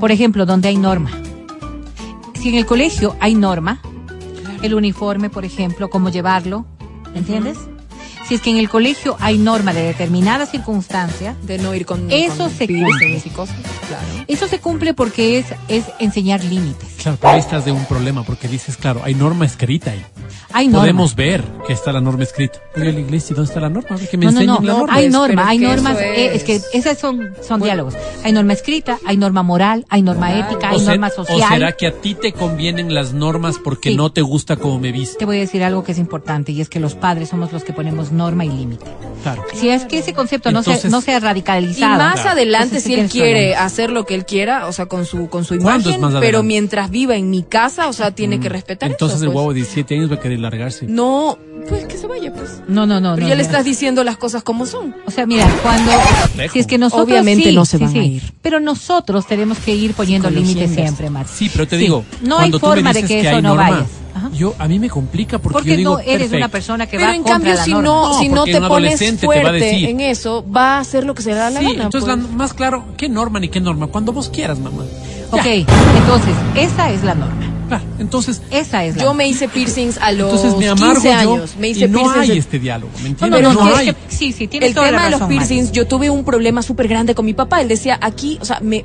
[0.00, 1.10] Por ejemplo, donde hay norma.
[2.34, 3.80] Si en el colegio hay norma,
[4.62, 6.66] el uniforme, por ejemplo, cómo llevarlo,
[7.14, 7.58] ¿entiendes?
[8.28, 12.10] Si es que en el colegio hay norma de determinada circunstancia, De no ir con,
[12.10, 13.22] Eso con se cumple.
[13.24, 13.56] y cosas.
[13.86, 14.24] Claro.
[14.26, 16.88] eso se cumple porque es, es enseñar límites.
[17.02, 20.02] Claro, pero ahí estás de un problema, porque dices, claro, hay norma escrita ahí.
[20.52, 20.80] Hay norma.
[20.80, 22.60] Podemos ver que está la norma escrita.
[22.76, 23.90] Voy a la iglesia y ¿dónde está la norma?
[23.90, 24.94] A ver que me No, no, enseñen no, la No, norma.
[24.94, 27.64] hay norma, pero hay es normas, eh, es que es- esas son, son Bueno.
[27.64, 27.94] diálogos.
[28.24, 31.48] Hay norma escrita, hay norma moral, hay norma ética, hay O, ser- norma o social.
[31.52, 33.96] será que a ti te convienen las normas porque Sí.
[33.96, 35.18] no te gusta como me viste?
[35.18, 37.64] Te voy a decir algo que es importante y es que los padres somos los
[37.64, 38.84] que ponemos norma y límite.
[39.22, 39.42] Claro.
[39.54, 41.96] Si es que ese concepto no, se, no sea Y radicalizado.
[41.96, 42.30] más Claro.
[42.32, 45.46] adelante, Entonces, si él quiere hacer lo que él quiera, o sea, con su con
[45.46, 46.46] su ¿Cuándo es imagen, más pero adelante?
[46.46, 49.42] mientras viva en mi casa, o sea, tiene que respetar Entonces eso, el pues.
[49.42, 50.86] guau de 17 años va a querer largarse.
[50.86, 51.38] No,
[51.70, 52.60] pues que se vaya, pues.
[52.68, 53.14] No, no, no.
[53.14, 53.46] Pero no, ya le no.
[53.48, 54.94] estás diciendo las cosas como son.
[55.06, 55.90] O sea, mira, cuando
[56.52, 58.22] si es que nosotros Obviamente sí, no se van sí, a ir.
[58.42, 61.32] pero nosotros tenemos que ir poniendo límites siempre, Marta.
[61.34, 61.82] Sí, pero te Sí.
[61.84, 63.86] digo, no hay cuando tú me forma de dices que, que eso no norma, vayas.
[64.26, 64.34] Ajá.
[64.34, 66.36] yo a mí me complica porque, Porque yo digo, no eres perfecto.
[66.36, 67.84] una persona que Pero va en contra cambio, la si norma.
[67.88, 69.88] no, No, si no te pones fuerte decir.
[69.88, 71.84] en eso, va a hacer lo que se le da la Sí, gana.
[71.84, 72.22] entonces pues.
[72.30, 73.86] la- más claro, ¿qué norma ni qué norma?
[73.88, 74.82] Cuando vos quieras, mamá.
[75.32, 75.38] Ya.
[75.40, 77.50] Ok, entonces, esa es la norma.
[77.66, 81.08] Claro, entonces, Esa es la Yo me hice piercings a los entonces me amargo 15
[81.24, 81.56] yo años.
[81.58, 83.42] Me hice y no piercings hay de- este diálogo, ¿me No, entiendes?
[83.42, 83.86] no, No, no, hay.
[83.86, 86.24] que- sí, sí, tienes el toda tema la de los razón, piercings, yo tuve un
[86.24, 87.62] problema súper grande con mi papá.
[87.62, 88.84] Él decía, aquí, o sea, me,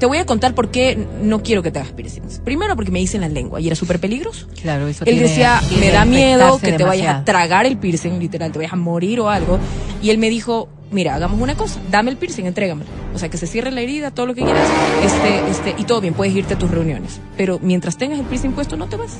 [0.00, 2.40] te voy a contar por qué no quiero que te hagas piercings.
[2.44, 4.48] Primero porque me hice en la lengua y era súper peligroso.
[4.60, 7.24] Claro, eso Él tiene- decía, tiene me da miedo que te vayas a demasiado.
[7.24, 9.58] tragar el piercing, literal, te vayas a morir o algo.
[10.02, 12.90] Y él me dijo, mira, hagamos una cosa, dame el piercing, entrégamelo.
[13.14, 14.68] O sea, que se cierre la herida, todo lo que quieras,
[15.04, 17.20] este, este, y todo bien, puedes irte a tus reuniones.
[17.36, 19.18] Pero mientras tengas el piercing puesto, no te vas.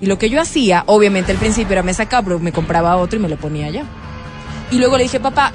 [0.00, 3.18] Y lo que yo hacía, obviamente al principio era me sacaba, pero me compraba otro
[3.18, 3.84] y me lo ponía allá.
[4.70, 5.52] Y luego le dije, papá,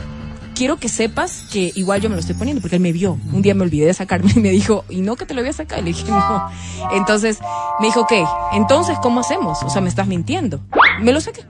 [0.54, 3.18] quiero que sepas que igual yo me lo estoy poniendo, porque él me vio.
[3.32, 5.50] Un día me olvidé de sacarme y me dijo, ¿y no que te lo voy
[5.50, 5.80] a sacar?
[5.80, 6.50] Y le dije, no.
[6.94, 7.40] Entonces
[7.80, 8.14] me dijo, ok,
[8.54, 9.62] entonces, ¿cómo hacemos?
[9.64, 10.60] O sea, me estás mintiendo.
[11.02, 11.44] Me lo saqué.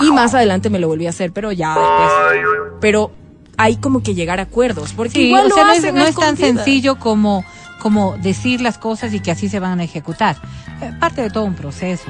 [0.00, 2.40] Y más adelante me lo volví a hacer, pero ya después.
[2.80, 3.12] Pero
[3.56, 6.20] hay como que llegar a acuerdos, porque Sí, igual o lo sea, no es, no
[6.20, 7.44] tan sencillo como,
[7.78, 10.36] como decir las cosas y que así se van a ejecutar.
[10.80, 12.04] Eh, Parte de todo un proceso,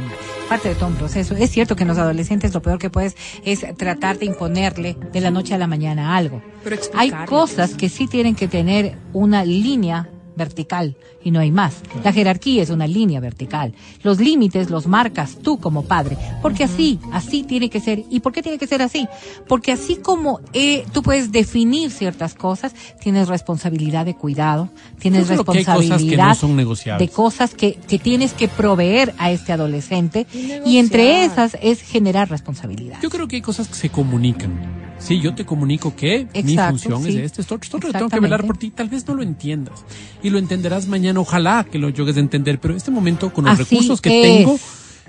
[0.49, 1.35] parte de todo un proceso.
[1.37, 5.21] Es cierto que en los adolescentes lo peor que puedes es tratar de imponerle de
[5.21, 6.43] la noche a la mañana algo.
[6.65, 11.83] Pero Hay cosas que sí tienen que tener una línea vertical y no hay más.
[12.03, 13.74] La jerarquía es una línea vertical.
[14.03, 18.05] Los límites los marcas tú como padre, porque así, así tiene que ser.
[18.09, 19.07] ¿Y por qué tiene que ser así?
[19.46, 25.37] Porque así como eh, tú puedes definir ciertas cosas, tienes responsabilidad de cuidado, tienes que
[25.37, 27.07] cosas que no responsabilidad son negociables.
[27.07, 31.83] de cosas que, que tienes que proveer a este adolescente Y y entre esas es
[31.83, 32.98] generar responsabilidad.
[33.03, 34.53] Yo creo que hay cosas que se comunican.
[34.98, 37.11] Sí, yo te comunico que mi función sí.
[37.11, 38.70] es esta, esto, esto, tengo que velar por ti.
[38.70, 39.85] Tal vez no lo entiendas.
[40.22, 43.55] Y lo entenderás mañana, ojalá que lo llegues a entender, pero este momento con los
[43.55, 44.38] Así recursos que es.
[44.38, 44.59] tengo,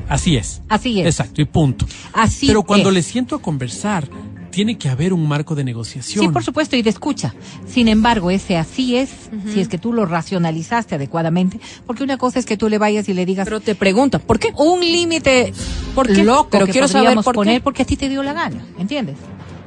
[0.07, 0.61] así es.
[0.69, 1.05] Así es.
[1.07, 1.85] Exacto, y punto.
[2.13, 2.95] Así pero cuando es.
[2.95, 4.07] le siento a conversar,
[4.51, 6.25] tiene que haber un marco de negociación.
[6.25, 7.35] Sí, por supuesto, y de escucha.
[7.67, 9.09] Sin embargo, ese así es,
[9.53, 13.07] si es que tú lo racionalizaste adecuadamente, porque una cosa es que tú le vayas
[13.09, 14.51] y le digas Pero te preguntan, ¿por qué?
[14.57, 15.53] un límite
[15.93, 16.23] ¿Por qué?
[16.23, 17.61] loco Pero que quiero saber por qué.
[17.61, 19.17] porque a ti te dio la gana, ¿entiendes?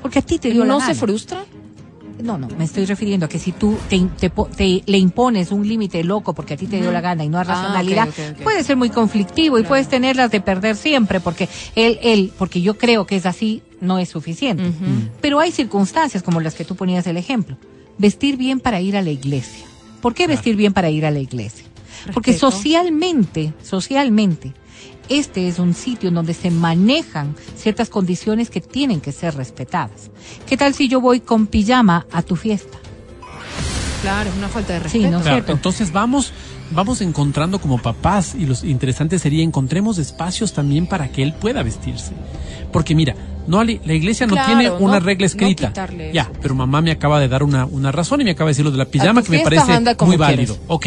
[0.02, 0.92] Porque a ti te dio la ¿No gana.
[0.94, 1.44] se frustra?
[2.22, 5.50] No, no, me estoy refiriendo a que si tú te, te po- te- le impones
[5.50, 8.08] un límite loco porque a ti te dio la gana y no a Ah, racionalidad,
[8.08, 8.42] ok.
[8.44, 12.78] puede ser muy conflictivo y puedes tenerlas de perder siempre porque él, él, porque yo
[12.78, 14.72] creo que es así, no es suficiente.
[15.20, 17.56] Pero hay circunstancias como las que tú ponías el ejemplo.
[17.98, 19.66] Vestir bien para ir a la iglesia.
[20.00, 21.64] ¿Por qué vestir bien para ir a la iglesia?
[22.14, 22.50] Porque Respeto.
[22.52, 24.52] socialmente, socialmente,
[25.18, 30.10] este es un sitio en donde se manejan ciertas condiciones que tienen que ser respetadas.
[30.46, 32.78] ¿Qué tal si yo voy con pijama a tu fiesta?
[34.02, 35.10] Claro, es una falta de Sí, respeto.
[35.10, 35.52] ¿no es Claro, cierto?
[35.52, 36.32] entonces vamos,
[36.72, 41.62] vamos encontrando como papás y lo interesante sería encontremos espacios también para que él pueda
[41.62, 42.12] vestirse.
[42.72, 43.14] Porque mira,
[43.46, 45.68] no la la iglesia no Claro, tiene no- una regla no escrita.
[45.68, 48.52] quitarle ya, pero mamá me acaba de dar una, una razón y me acaba de
[48.52, 50.56] decir lo de la pijama que me parece muy válido.
[50.56, 50.60] quieres.
[50.66, 50.86] Ok.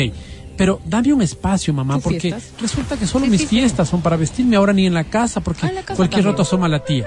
[0.57, 2.53] Pero dame un espacio, mamá, ¿Tus porque fiestas?
[2.61, 3.55] resulta que solo Sí, mis sí, sí.
[3.57, 6.21] fiestas son para vestirme ahora ni en la casa, porque Ah, en la casa cualquier
[6.23, 6.33] también.
[6.33, 7.05] rato asoma la tía.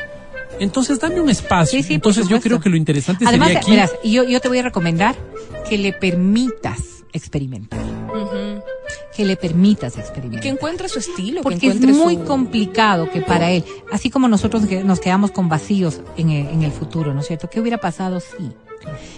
[0.60, 1.78] Entonces dame un espacio.
[1.78, 3.70] Sí, sí, por Entonces yo creo que lo interesante Además, sería aquí.
[3.70, 5.14] verás, yo, yo te voy a recomendar
[5.68, 6.78] que le permitas
[7.12, 7.78] experimentar.
[9.18, 10.40] Que le permitas experimentar.
[10.40, 11.42] que encuentre su estilo.
[11.42, 15.32] Porque que es muy su- complicado que para él, así como nosotros que nos quedamos
[15.32, 17.50] con vacíos en el, en el futuro, ¿no es cierto?
[17.50, 18.52] ¿Qué hubiera pasado si?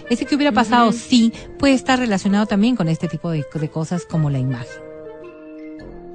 [0.08, 4.06] Ese que hubiera pasado si puede estar relacionado también con este tipo de, de cosas
[4.06, 4.82] como la imagen.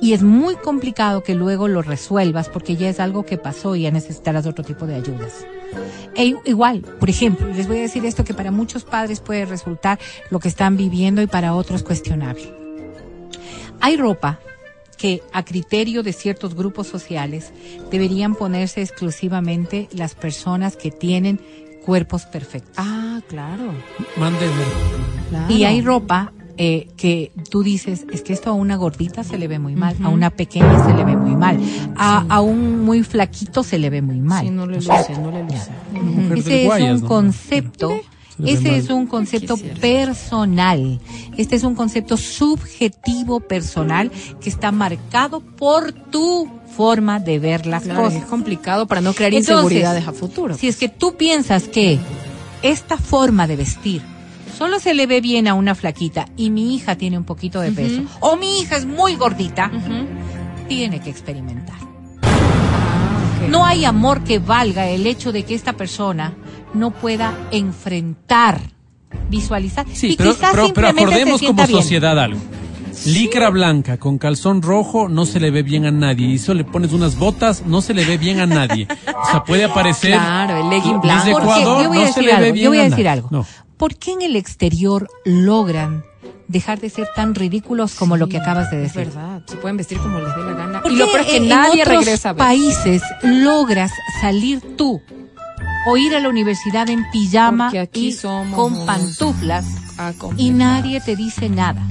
[0.02, 3.84] Y es muy complicado que luego lo resuelvas porque ya es algo que pasó y
[3.84, 5.46] ya necesitarás otro tipo de ayudas.
[6.16, 10.00] E igual, por ejemplo, les voy a decir esto que para muchos padres puede resultar
[10.32, 12.52] lo que están viviendo y para otros cuestionable.
[13.86, 14.40] Hay ropa
[14.98, 17.52] que a criterio de ciertos grupos sociales
[17.92, 21.40] deberían ponerse exclusivamente las personas que tienen
[21.86, 22.74] cuerpos perfectos.
[22.78, 23.76] Ah, claro.
[24.18, 24.64] Mándeme.
[25.30, 25.54] claro.
[25.54, 29.48] Y hay ropa eh, que tú dices, es que esto a una gordita se le
[29.48, 31.60] ve muy mal, a una pequeña se le ve muy mal,
[31.96, 34.46] a, a un muy flaquito se le ve muy mal.
[34.46, 35.70] Sí, no le luce, no le luce.
[35.92, 37.08] Mujer Ese es un ¿no?
[37.08, 38.00] concepto,
[38.44, 41.00] ese es un concepto personal.
[41.38, 47.84] Este es un concepto subjetivo personal que está marcado por tu forma de ver las
[47.84, 48.24] Claro, cosas.
[48.24, 50.56] es complicado para no crear Entonces, inseguridades a futuro.
[50.58, 52.00] Si es que tú piensas que
[52.62, 54.02] esta forma de vestir
[54.58, 57.72] solo se le ve bien a una flaquita y mi hija tiene un poquito de
[57.72, 59.70] peso, o mi hija es muy gordita,
[60.68, 61.76] tiene que experimentar.
[62.22, 63.48] Ah.
[63.50, 66.34] No hay amor que valga el hecho de que esta persona
[66.76, 68.60] no pueda enfrentar,
[69.30, 71.70] visualizar Sí, y pero, quizás pero, pero simplemente se acordemos como bien.
[71.82, 72.40] sociedad algo.
[73.06, 76.28] Licra blanca con calzón rojo no se le ve bien a nadie.
[76.28, 78.88] Y eso le pones unas botas, no se le ve bien a nadie.
[78.90, 80.12] O sea, puede aparecer.
[80.14, 81.32] Claro, el legging blanco.
[81.32, 82.82] Porque Ecuador, yo voy a no se decir le ve algo, bien yo voy a
[82.82, 83.28] a decir algo.
[83.32, 83.46] No.
[83.78, 86.06] ¿Por qué en el exterior logran
[86.48, 89.12] dejar de ser tan ridículos como lo que acabas de Es decir?
[89.14, 90.82] verdad, se pueden vestir como les dé la gana.
[90.82, 92.38] ¿Por Y lo qué peor es que en- nadie en otros regresa a ver.
[92.38, 95.02] países logras salir tú
[95.86, 99.66] o ir a la universidad en pijama aquí y somos con pantuflas
[100.38, 101.82] y nadie te dice nada.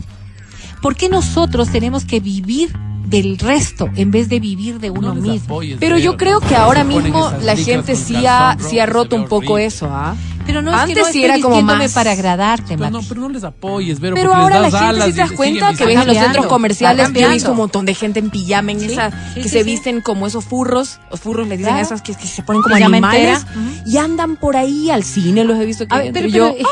[0.82, 2.70] ¿Por qué nosotros tenemos que vivir
[3.06, 5.54] del resto en vez de vivir de uno No mismo?
[5.56, 9.26] apoyes, Pero yo creo que ahora mismo la gente sí ha, sí ha roto un
[9.26, 10.14] poco eso, ¿ah?
[10.46, 12.98] Pero no es Antes que no sí estoy era como más- para agradarte, Pero no,
[12.98, 13.06] Mati.
[13.08, 15.36] pero no les apoyes, Vero, Pero ahora la les das gente alas sí das siguen
[15.36, 18.30] cuenta que ven en los centros comerciales, yo he visto un montón de gente en
[18.30, 19.64] pijama en Sí, esa, sí, que sí, se sí.
[19.64, 21.86] visten como esos furros, los furros les dicen Claro.
[21.86, 23.44] esos que, que se ponen como animales
[23.86, 26.58] y andan por ahí al cine, los he visto que A ver, pero, yo, pero,
[26.68, 26.70] eh,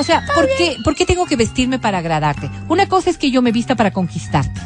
[0.00, 2.48] O sea, ¿por qué, ¿por qué tengo que vestirme para agradarte?
[2.68, 4.60] Una cosa es que yo me vista para conquistarte.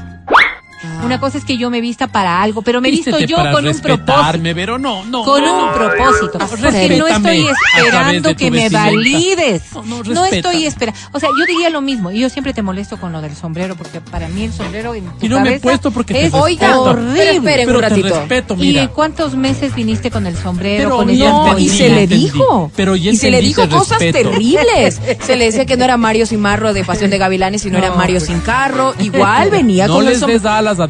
[1.04, 3.78] Una cosa es que yo me vista para algo, pero me visto yo con un
[3.80, 4.78] propósito.
[4.78, 5.24] no, no.
[5.24, 5.66] Con no.
[5.68, 6.38] un propósito.
[6.40, 7.46] Ah, Porque no estoy
[7.76, 9.62] esperando que me valides.
[9.74, 10.98] No, no, No estoy esperando.
[11.12, 12.10] O sea, yo diría lo mismo.
[12.10, 15.04] Y yo siempre te molesto con lo del sombrero, porque para mí el sombrero en
[15.18, 16.82] tu Y no me he puesto porque te es Oiga, respeto.
[16.82, 17.12] horrible.
[17.16, 18.08] pero esperen Pero un te ratito.
[18.20, 18.88] respeto, ¿Y mira.
[18.88, 20.84] cuántos meses viniste con el sombrero?
[20.84, 22.70] Pero con ese No, entendí, y se le dijo.
[22.76, 24.30] Pero y se le dijo cosas respeto.
[24.30, 25.00] terribles.
[25.22, 28.20] Se le decía que no era Mario Cimarro de Pasión de Gavilanes, sino era Mario
[28.20, 28.94] sin carro.
[28.98, 30.40] Igual venía No con el les sombrero.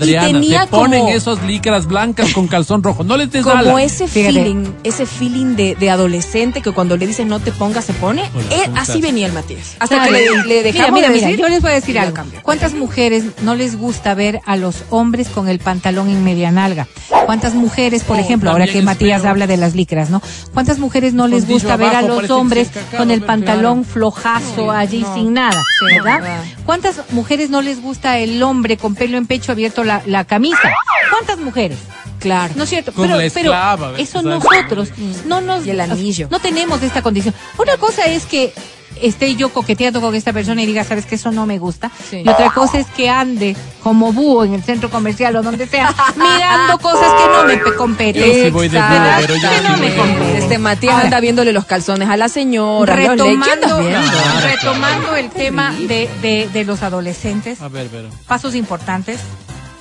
[0.02, 0.26] Adriana.
[0.26, 3.04] tenía Se ponen como, esos licras blancas con calzón rojo.
[3.04, 4.32] No les des como ese Fíjate.
[4.34, 8.22] feeling, ese feeling de, de adolescente que cuando le dices no te pongas se pone.
[8.50, 9.76] Eh, ¿cómo así venía el Matías.
[9.78, 10.12] Hasta Claro.
[10.12, 11.36] que le, le dejamos mira, de mira, decir.
[11.38, 12.14] mira, yo les voy a decir algo.
[12.14, 12.40] cambió.
[12.42, 16.86] ¿Cuántas mujeres no les gusta ver a los hombres con el pantalón en media nalga?
[17.26, 19.30] ¿Cuántas mujeres, por Oh, ejemplo, ahora que Matías feo.
[19.30, 20.20] habla de las licras, ¿no?
[20.52, 23.92] ¿Cuántas mujeres no les gusta ver a los hombres con el pantalón claro.
[23.92, 25.14] flojazo allí no.
[25.14, 26.20] sin nada, Sí, ¿verdad?
[26.20, 26.44] verdad.
[26.66, 30.70] ¿Cuántas mujeres no les gusta el hombre con pelo en pecho abierto la, la camisa?
[31.10, 31.78] ¿Cuántas mujeres?
[32.18, 32.54] Claro.
[32.56, 32.92] ¿No es cierto?
[32.92, 34.00] Como pero, la pero esclava, ¿ves?
[34.08, 34.38] eso ¿Sabes?
[34.44, 34.88] nosotros
[35.26, 36.28] no nos Y el anillo.
[36.30, 37.34] no tenemos esta condición.
[37.58, 38.54] Una cosa es que
[39.00, 41.90] esté yo coqueteando con esta persona y diga, sabes que eso no me gusta.
[42.08, 42.22] Sí.
[42.24, 45.92] Y otra cosa es que ande como búho en el centro comercial o donde sea,
[46.14, 48.22] mirando cosas que no me pe- competen.
[48.24, 50.36] Yo sí voy de búho, pero yo Que sí no me competen.
[50.36, 52.94] Este Matías Ahora, anda viéndole los calzones a la señora.
[52.94, 57.88] los le- ¿quién anda retomando, retomando el tema de, de, de los adolescentes, A ver,
[57.88, 58.10] Vero.
[58.28, 59.18] pasos importantes,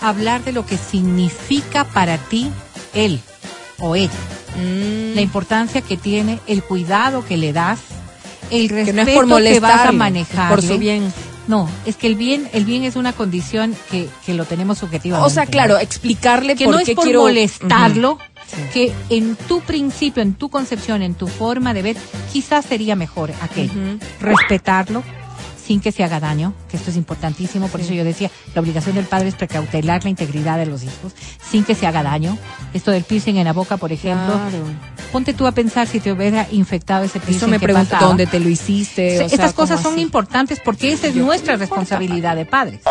[0.02, 2.52] hablar de lo que significa para ti
[2.94, 3.20] él
[3.80, 4.12] o ella.
[4.58, 7.80] Mm, la importancia que tiene, el cuidado que le das,
[8.50, 10.50] el que respeto no es por que vas a manejar.
[10.50, 11.14] por su bien.
[11.48, 15.26] No, es que el bien, el bien es una condición que, que lo tenemos subjetivamente.
[15.26, 18.18] O sea, claro, explicarle que por no qué es por quiero molestarlo.
[18.48, 18.62] Sí.
[18.74, 21.98] que en tu principio, en tu concepción, en tu forma de ver,
[22.34, 23.72] quizás sería mejor aquello.
[23.72, 24.00] Ujú.
[24.20, 25.04] Respetarlo
[25.72, 28.94] sin que se haga daño, que esto es importantísimo, por eso yo decía, la obligación
[28.94, 31.14] del padre es precautelar la integridad de los hijos,
[31.50, 32.38] sin que se haga daño.
[32.74, 34.66] Esto del piercing en la boca, por ejemplo, Claro.
[35.14, 38.08] ponte tú a pensar si te hubiera infectado ese piercing Eso me ¿qué pregunto pasaba?
[38.10, 39.12] dónde te lo hiciste.
[39.12, 40.02] Sí, o sea, Estas cosas ¿cómo son así?
[40.02, 42.82] importantes porque esa es nuestra responsabilidad de padres.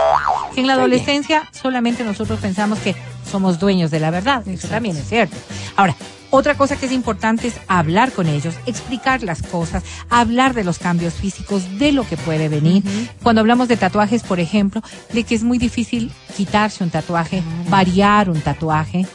[0.57, 2.97] En la adolescencia solamente nosotros pensamos que
[3.31, 4.41] somos dueños de la verdad.
[4.41, 4.75] Eso Exacto.
[4.77, 5.37] también es cierto.
[5.77, 5.95] Ahora,
[6.31, 10.79] otra cosa que es importante es hablar con ellos, explicar las cosas, hablar de los
[10.79, 12.83] cambios físicos, de lo que puede venir.
[13.23, 18.31] Cuando hablamos de tatuajes, por ejemplo, de que es muy difícil quitarse un tatuaje, variar
[18.31, 19.07] un tatuaje,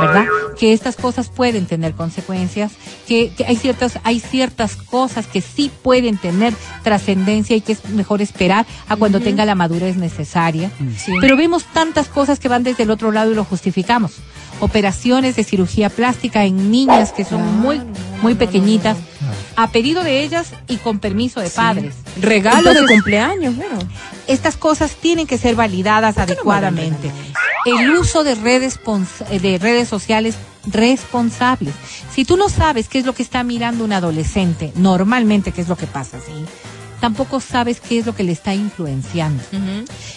[0.00, 0.24] ¿verdad?
[0.58, 2.72] Que estas cosas pueden tener consecuencias,
[3.06, 7.88] que, que hay ciertas hay ciertas cosas que sí pueden tener trascendencia y que es
[7.90, 10.70] mejor esperar a cuando tenga la madurez necesaria.
[10.96, 11.12] Sí.
[11.20, 14.12] Pero vemos tantas cosas que van desde el otro lado y lo justificamos.
[14.60, 17.84] Operaciones de cirugía plástica en niñas que son Claro, muy no,
[18.22, 18.96] muy no, pequeñitas
[19.56, 21.94] a pedido de ellas y con permiso de padres.
[22.20, 23.78] Regalo de cumpleaños, bueno.
[24.26, 27.10] estas cosas tienen que ser validadas adecuadamente.
[27.66, 28.80] El uso de redes
[29.30, 30.36] de redes sociales
[30.66, 31.74] responsables.
[32.12, 35.68] Si tú no sabes qué es lo que está mirando un adolescente, normalmente qué es
[35.68, 36.32] lo que pasa, ¿sí?
[37.00, 39.42] Tampoco sabes qué es lo que le está influenciando.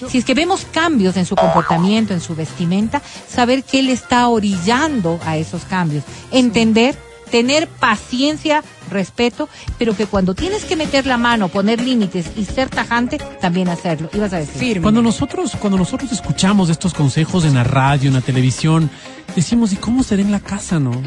[0.10, 4.28] Si es que vemos cambios en su comportamiento, en su vestimenta, saber qué le está
[4.28, 6.04] orillando a esos cambios.
[6.32, 6.98] Entender,
[7.32, 12.70] tener paciencia, respeto, pero que cuando tienes que meter la mano, poner límites y ser
[12.70, 14.10] tajante, también hacerlo.
[14.14, 14.60] Ibas a decir.
[14.60, 14.84] Firme.
[14.84, 18.90] Cuando nosotros, cuando nosotros escuchamos estos consejos en la radio, en la televisión,
[19.36, 21.02] decimos, ¿y cómo será en la casa, no?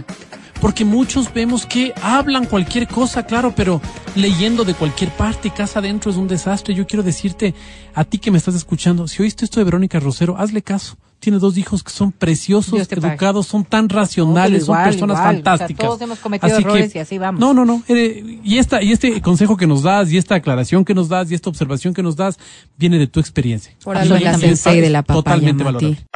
[0.60, 3.80] Porque muchos vemos que hablan cualquier cosa, claro, pero
[4.14, 6.74] leyendo de cualquier parte, casa adentro es un desastre.
[6.74, 7.54] Yo quiero decirte
[7.94, 10.96] a ti que me estás escuchando, si oíste esto de Verónica Rosero, hazle caso.
[11.18, 15.36] Tiene dos hijos que son preciosos, educados, son tan No, racionales, igual, son personas igual.
[15.36, 15.86] O sea, fantásticas.
[15.86, 17.40] todos hemos cometido errores y así vamos.
[17.40, 17.82] No, no, no.
[17.88, 21.30] eh, y esta y este consejo que nos das y esta aclaración que nos das
[21.30, 22.38] y esta observación que nos das
[22.76, 23.72] viene de tu experiencia.
[23.82, 26.06] Por algo la sensei de la Totalmente valorable.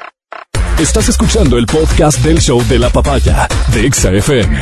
[0.81, 4.57] Estás escuchando el podcast del show de la papaya de Exa FM.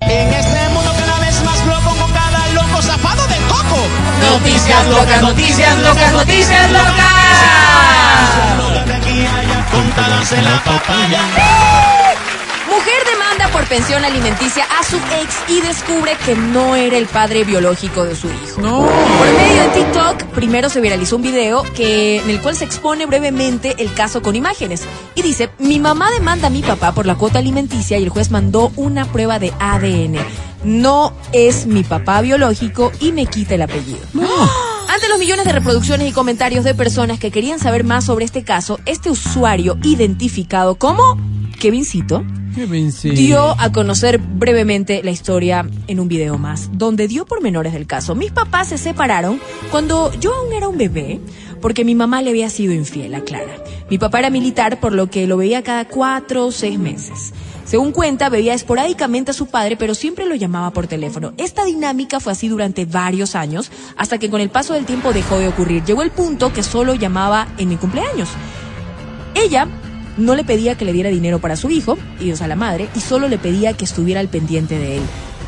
[0.00, 3.86] En este mundo cada vez más loco con cada loco zafado de coco.
[4.32, 6.96] Noticias locas, noticias locas, noticias locas.
[8.56, 11.91] Lo que aquí haya contadas en la papaya.
[13.72, 18.26] Pensión alimenticia a su ex y descubre que no era el padre biológico de su
[18.26, 18.60] hijo.
[18.60, 18.80] No.
[18.80, 23.06] Por medio de TikTok, primero se viralizó un video que, en el cual se expone
[23.06, 24.82] brevemente el caso con imágenes.
[25.14, 28.30] Y dice, mi mamá demanda a mi papá por la cuota alimenticia y el juez
[28.30, 30.18] mandó una prueba de ADN.
[30.64, 34.00] No es mi papá biológico y me quita el apellido.
[34.88, 38.44] Ante los millones de reproducciones y comentarios de personas que querían saber más sobre este
[38.44, 41.18] caso, este usuario identificado como
[41.58, 43.10] Kevincito Qué vencí.
[43.10, 48.14] dio a conocer brevemente la historia en un video más, donde dio pormenores del caso.
[48.14, 49.40] Mis papás se separaron
[49.70, 51.20] cuando yo aún era un bebé,
[51.62, 53.56] porque mi mamá le había sido infiel a Clara.
[53.88, 57.32] Mi papá era militar, por lo que lo veía cada cuatro o seis meses.
[57.64, 61.32] Según cuenta, veía esporádicamente a su padre, pero siempre lo llamaba por teléfono.
[61.36, 65.38] Esta dinámica fue así durante varios años, hasta que con el paso del tiempo dejó
[65.38, 65.84] de ocurrir.
[65.84, 68.28] Llegó el punto que solo llamaba en mi cumpleaños.
[69.34, 69.68] Ella
[70.16, 72.88] no le pedía que le diera dinero para su hijo, y o sea, la madre,
[72.94, 75.02] y solo le pedía que estuviera al pendiente de él.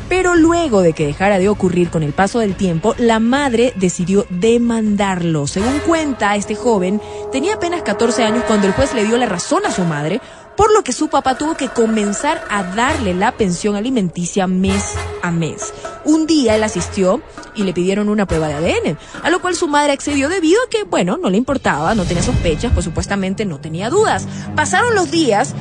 [0.09, 4.27] Pero luego de que dejara de ocurrir con el paso del tiempo, la madre decidió
[4.29, 5.47] demandarlo.
[5.47, 7.01] Según cuenta este joven,
[7.31, 10.21] tenía apenas 14 años cuando el juez le dio la razón a su madre,
[10.55, 15.31] por lo que su papá tuvo que comenzar a darle la pensión alimenticia mes a
[15.31, 15.73] mes.
[16.03, 17.21] Un día él asistió
[17.55, 20.69] y le pidieron una prueba de ADN, a lo cual su madre accedió debido a
[20.69, 24.27] que, bueno, no le importaba, no tenía sospechas, pues supuestamente no tenía dudas.
[24.55, 25.53] Pasaron los días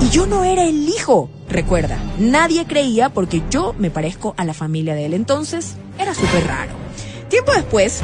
[0.00, 1.98] y yo no era el hijo, recuerda.
[2.18, 6.72] Nadie creía porque yo me parezco a la familia de él, entonces era súper raro.
[7.28, 8.02] Tiempo después,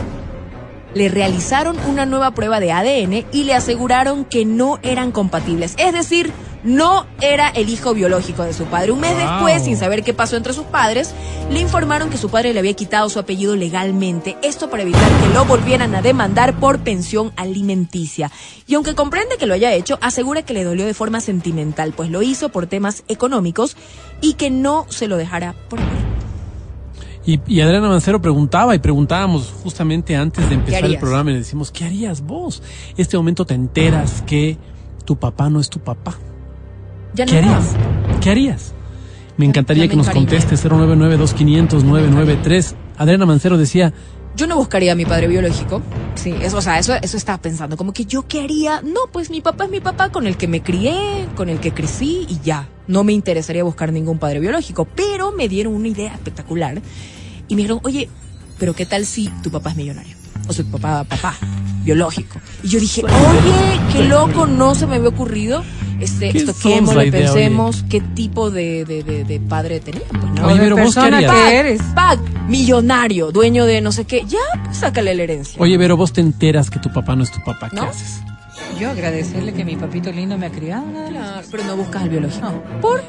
[0.97, 5.75] le realizaron una nueva prueba de ADN y le aseguraron que no eran compatibles.
[5.77, 6.33] Es decir,
[6.65, 8.93] no era el hijo biológico de su padre.
[8.93, 9.21] Un mes Wow.
[9.21, 11.15] después, sin saber qué pasó entre sus padres,
[11.51, 14.39] le informaron que su padre le había quitado su apellido legalmente.
[14.43, 18.33] Esto para evitar que lo volvieran a demandar por pensión alimenticia.
[18.67, 22.09] Y aunque comprende que lo haya hecho, asegura que le dolió de forma sentimental, pues
[22.11, 23.77] lo hizo por temas económicos
[24.23, 26.06] y que no se lo dejara por amor.
[27.27, 31.39] Y, y Adriana Mancero preguntaba y preguntábamos justamente antes de empezar el programa y le
[31.41, 32.63] decimos, ¿qué harías vos?
[32.97, 34.57] Este momento te enteras que
[35.05, 36.15] tu papá no es tu papá.
[37.15, 37.75] Ya no ¿Qué harías?
[38.21, 38.73] ¿Qué harías?
[39.37, 40.31] Me encantaría ya que me nos encariñé.
[40.31, 42.75] conteste 099-2500-993.
[42.97, 43.93] Adriana Mancero decía,
[44.37, 45.83] Yo no buscaría a mi padre biológico.
[46.15, 47.77] Sí, eso, o sea, eso, eso estaba pensando.
[47.77, 48.81] Como que yo qué haría.
[48.83, 51.73] No, pues mi papá es mi papá con el que me crié, con el que
[51.73, 52.69] crecí y ya.
[52.87, 54.87] No me interesaría buscar ningún padre biológico.
[54.95, 56.81] Pero me dieron una idea espectacular.
[57.49, 58.09] Y me dijeron, oye,
[58.59, 60.17] pero ¿qué tal si tu papá es millonario?
[60.49, 61.35] O sea, tu papá, papá,
[61.85, 62.41] biológico.
[62.63, 65.65] Y yo dije, oye, qué loco, no se me había ocurrido.
[66.01, 66.39] Este, Qué
[66.77, 70.03] idea, pensemos qué tipo de, de, de, de padre tenía.
[70.11, 70.47] Pues, ¿no?
[70.49, 71.33] Oye, de pero vos qué persona harías?
[71.35, 71.83] que eres.
[71.95, 75.55] Pac, millonario, dueño de no sé qué, ya, pues sácale la herencia.
[75.59, 77.71] oye, pero vos te enteras que tu papá no es tu papá.
[77.71, 77.85] ¿Qué ¿No?
[77.85, 78.21] haces?
[78.79, 80.85] Yo agradecerle que mi papito lindo me ha criado.
[80.93, 81.47] nada más.
[81.51, 82.47] Pero no buscas al biológico.
[82.47, 82.81] No.
[82.83, 83.03] ¿Por?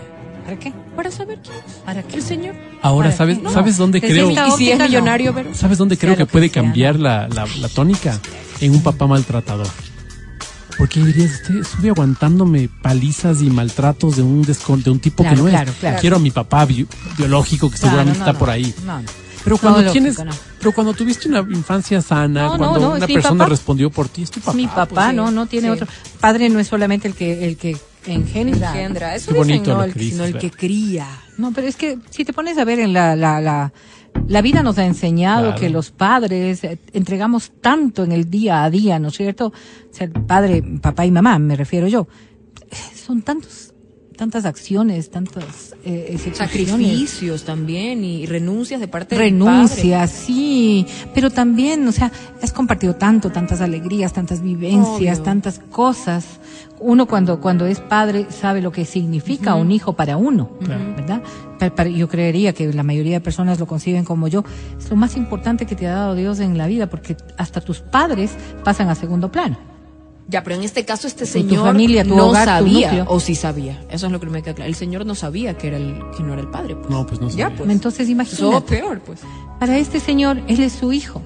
[0.47, 0.71] ¿Para qué?
[0.95, 1.73] Para saber quién es.
[1.83, 2.15] ¿Para qué?
[2.15, 2.55] El señor.
[2.81, 3.41] Ahora, ¿Para ¿sabes?
[3.41, 3.51] No.
[3.51, 4.31] ¿sabes dónde creo?
[4.31, 5.53] Y si es millonario, pero...
[5.53, 8.17] ¿Sabes dónde creo que puede sea, cambiar la, la, la tónica?
[8.61, 9.67] En un papá maltratador.
[10.77, 15.35] Porque dirías, estoy, estuve aguantándome palizas y maltratos de un descon- de un tipo Claro,
[15.35, 15.77] que no claro, es.
[15.77, 15.97] claro.
[15.99, 16.87] Quiero a mi papá bi-
[17.17, 18.73] biológico que seguramente no, está por ahí.
[19.43, 20.17] Pero cuando lógico, tienes,
[20.59, 23.49] pero cuando tuviste una infancia sana, cuando una persona papá.
[23.49, 24.55] respondió por ti, es tu papá.
[24.55, 24.75] mi pues.
[24.75, 25.73] papá, sí, no, no tiene sí.
[25.73, 25.87] otro.
[26.19, 27.75] Padre no es solamente el que, el que
[28.05, 28.69] engendra.
[28.71, 29.15] Engendra.
[29.15, 30.41] Eso Qué dicen, no, el, que dices, sino el Fer.
[30.41, 31.07] que cría.
[31.37, 33.73] No, pero es que si te pones a ver en la, la, la,
[34.27, 35.59] la vida nos ha enseñado Claro.
[35.59, 39.47] que los padres eh, entregamos tanto en el día a día, ¿no es cierto?
[39.47, 39.53] O
[39.93, 42.07] sea, padre, papá y mamá, me refiero yo.
[42.71, 43.66] Eh, Son tantos,
[44.17, 46.17] tantas acciones, tantas eh.
[46.33, 52.11] Sacrificios también y renuncias de parte del Renuncia, sí, pero también, o sea,
[52.41, 55.23] has compartido tanto, tantas alegrías, tantas vivencias, Obvio.
[55.23, 56.25] tantas cosas.
[56.79, 61.21] Uno cuando cuando es padre sabe lo que significa un hijo para uno, ¿verdad?
[61.59, 64.43] Pa- pa- yo creería que la mayoría de personas lo conciben como yo.
[64.77, 67.79] Es lo más importante que te ha dado Dios en la vida, porque hasta tus
[67.79, 68.31] padres
[68.63, 69.57] pasan a segundo plano.
[70.29, 73.33] Ya, pero en este caso este tu señor familia, tu no hogar, sabía, o sí
[73.33, 73.81] sabía.
[73.89, 74.67] Eso es lo que me queda claro.
[74.67, 76.75] El señor no sabía que era el que no era el padre.
[76.75, 76.89] Pues.
[76.89, 77.57] No, pues no Ya, sabía.
[77.57, 77.69] pues.
[77.69, 79.21] Entonces Eso imagínate, peor, pues.
[79.59, 81.21] para este señor él es su hijo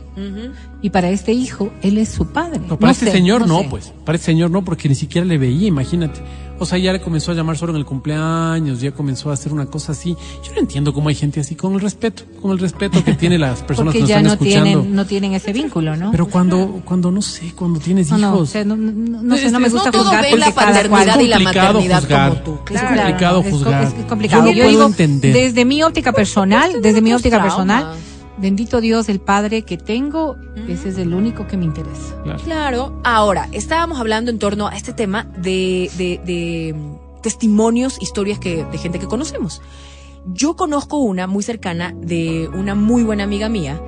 [0.82, 2.60] Y para este hijo él es su padre.
[2.68, 3.68] No, para este sé, señor no, sé.
[3.70, 3.94] pues.
[4.06, 6.22] Para este señor no, porque ni siquiera le veía, imagínate.
[6.60, 9.52] O sea, ya le comenzó a llamar solo en el cumpleaños, ya comenzó a hacer
[9.52, 10.16] una cosa así.
[10.46, 13.40] Yo no entiendo cómo hay gente así, con el respeto, con el respeto que tiene
[13.40, 14.64] las personas Porque que nos ya están no escuchando.
[14.66, 16.12] tienen, no tienen ese vínculo, ¿no?
[16.12, 18.50] Pero cuando, cuando no sé, cuando tienes no, no, o hijos.
[18.52, 18.92] sea, no, no,
[19.24, 21.28] no sé, Es- no me es- gusta no todo juzgar porque la cada paternidad y
[21.28, 22.30] la complicado maternidad juzgar.
[22.30, 22.52] como tú.
[22.66, 22.96] Es Claro.
[22.96, 23.84] complicado es co- juzgar.
[23.84, 24.42] Es, complicado.
[24.44, 25.34] Yo no Yo puedo digo, entender.
[25.34, 27.96] desde mi óptica personal, desde mi óptica personal,
[28.38, 30.36] bendito Dios, el padre que tengo,
[30.68, 32.16] ese es el único que me interesa.
[32.24, 32.44] Claro.
[32.44, 33.02] Claro.
[33.04, 38.66] Ahora, estábamos hablando en torno a este tema de, de, de mm, testimonios, historias que,
[38.66, 39.62] de gente que conocemos.
[40.34, 43.82] Yo conozco una muy cercana de una muy buena amiga mía.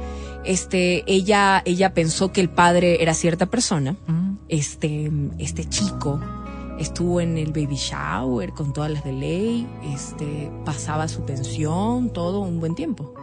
[0.46, 3.96] Este, ella, ella pensó que el padre era cierta persona.
[4.50, 6.20] Este, este chico
[6.80, 12.42] estuvo en el baby shower con todas las de ley, este, pasaba su pensión, todo
[12.42, 13.14] un buen tiempo.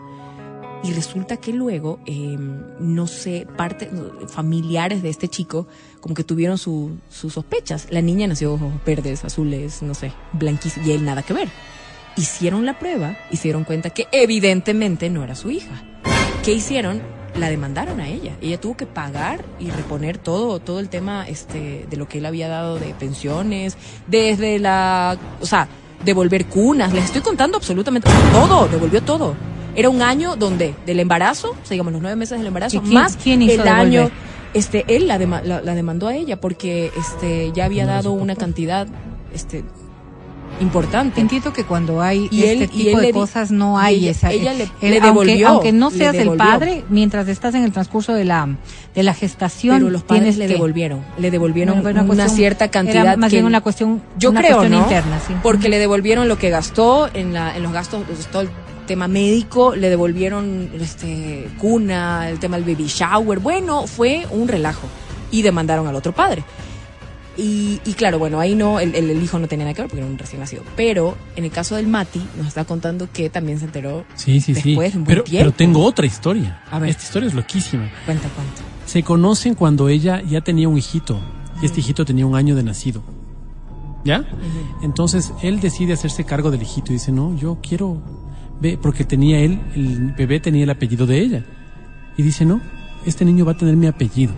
[0.83, 3.91] Y resulta que luego, eh, no sé, parte,
[4.29, 5.67] familiares de este chico,
[6.01, 7.89] como que tuvieron su- sus sospechas.
[7.91, 11.49] La niña nació ojos verdes, azules, no sé, blanquísimos, y él nada que ver.
[12.17, 15.83] Hicieron la prueba y se dieron cuenta que evidentemente no era su hija.
[16.45, 17.03] ¿Qué hicieron?
[17.39, 18.37] La demandaron a ella.
[18.41, 22.27] Ella tuvo que pagar y reponer todo, todo el tema este, de lo que él
[22.27, 23.77] había dado de pensiones,
[24.09, 25.69] desde la, o sea,
[26.05, 26.93] devolver cunas.
[26.95, 29.35] Les estoy contando absolutamente todo, devolvió todo.
[29.77, 32.81] Era un año donde del embarazo, o sea, digamos los nueve meses del embarazo, ¿Y
[32.81, 34.13] quién- más quién hizo el año, devolver?
[34.55, 38.35] este, él la, dema- la, la demandó a ella porque este ya había dado una
[38.37, 38.87] cantidad,
[39.35, 39.65] este,
[40.61, 41.21] importante.
[41.23, 44.31] Entiendo que cuando hay Y este él- tipo él de cosas no hay ella- esa.
[44.33, 48.13] ella le- el- le devolvió, aunque, no seas el padre, mientras estás en el transcurso
[48.13, 48.49] de la
[48.95, 52.71] de la gestación, Pero los padres le que- devolvieron, le devolvieron una, cuestión- cierta era
[52.73, 53.17] cantidad.
[53.17, 54.85] más que bien él- una cuestión, yo una creo, cuestión ¿no?
[54.87, 55.33] interna, sí.
[55.45, 58.03] Porque le devolvieron lo que gastó en, la, en los gastos,
[58.33, 58.43] todo
[58.91, 63.39] tema médico, le devolvieron este cuna, el tema del baby shower.
[63.39, 64.89] Bueno, fue un relajo.
[65.31, 66.43] Y demandaron al otro padre.
[67.37, 70.11] Y, y claro, bueno, ahí no, el, hijo no tenía nada que ver porque era
[70.11, 70.65] un recién nacido.
[70.75, 74.57] Pero en el caso del Mati, nos está contando que también se enteró Sí, sí,
[74.57, 74.71] sí.
[74.71, 75.45] después de un buen Pero, tiempo.
[75.45, 76.65] pero tengo otra historia.
[76.69, 76.91] A ver.
[76.91, 77.89] Esta historia es loquísima.
[78.05, 78.63] Cuenta, cuenta.
[78.87, 81.21] Se conocen cuando ella ya tenía un hijito
[81.63, 83.05] y este hijito tenía un año de nacido.
[84.05, 84.25] ¿Ya?
[84.83, 88.03] Entonces él decide hacerse cargo del hijito y dice, no, yo quiero,
[88.61, 91.45] ve, porque tenía él, el bebé tenía el apellido de ella.
[92.17, 92.61] Y dice, no,
[93.07, 94.33] este niño va a tener mi apellido.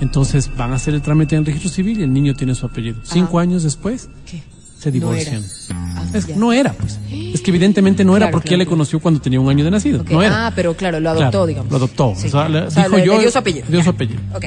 [0.00, 2.66] Entonces van a hacer el trámite en el registro civil y el niño tiene su
[2.66, 3.00] apellido.
[3.04, 4.42] Cinco años después ¿Qué?
[4.78, 5.42] se divorcian.
[5.72, 6.98] Ah, Es- no era, pues.
[7.10, 9.70] Es que evidentemente no era porque claro, él le conoció cuando tenía un año de
[9.70, 10.04] nacido.
[10.10, 10.46] No era.
[10.48, 11.70] Ah, pero claro, lo adoptó, Claro, digamos.
[11.70, 12.12] Lo adoptó.
[12.16, 12.26] Sí.
[12.26, 13.14] O sea, le O sea, dijo le- yo.
[13.14, 13.66] le dio su apellido.
[13.68, 14.20] dio su apellido.
[14.34, 14.44] Ok.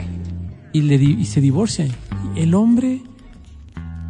[0.73, 1.89] Y, le di- y se divorcian.
[2.35, 3.01] El hombre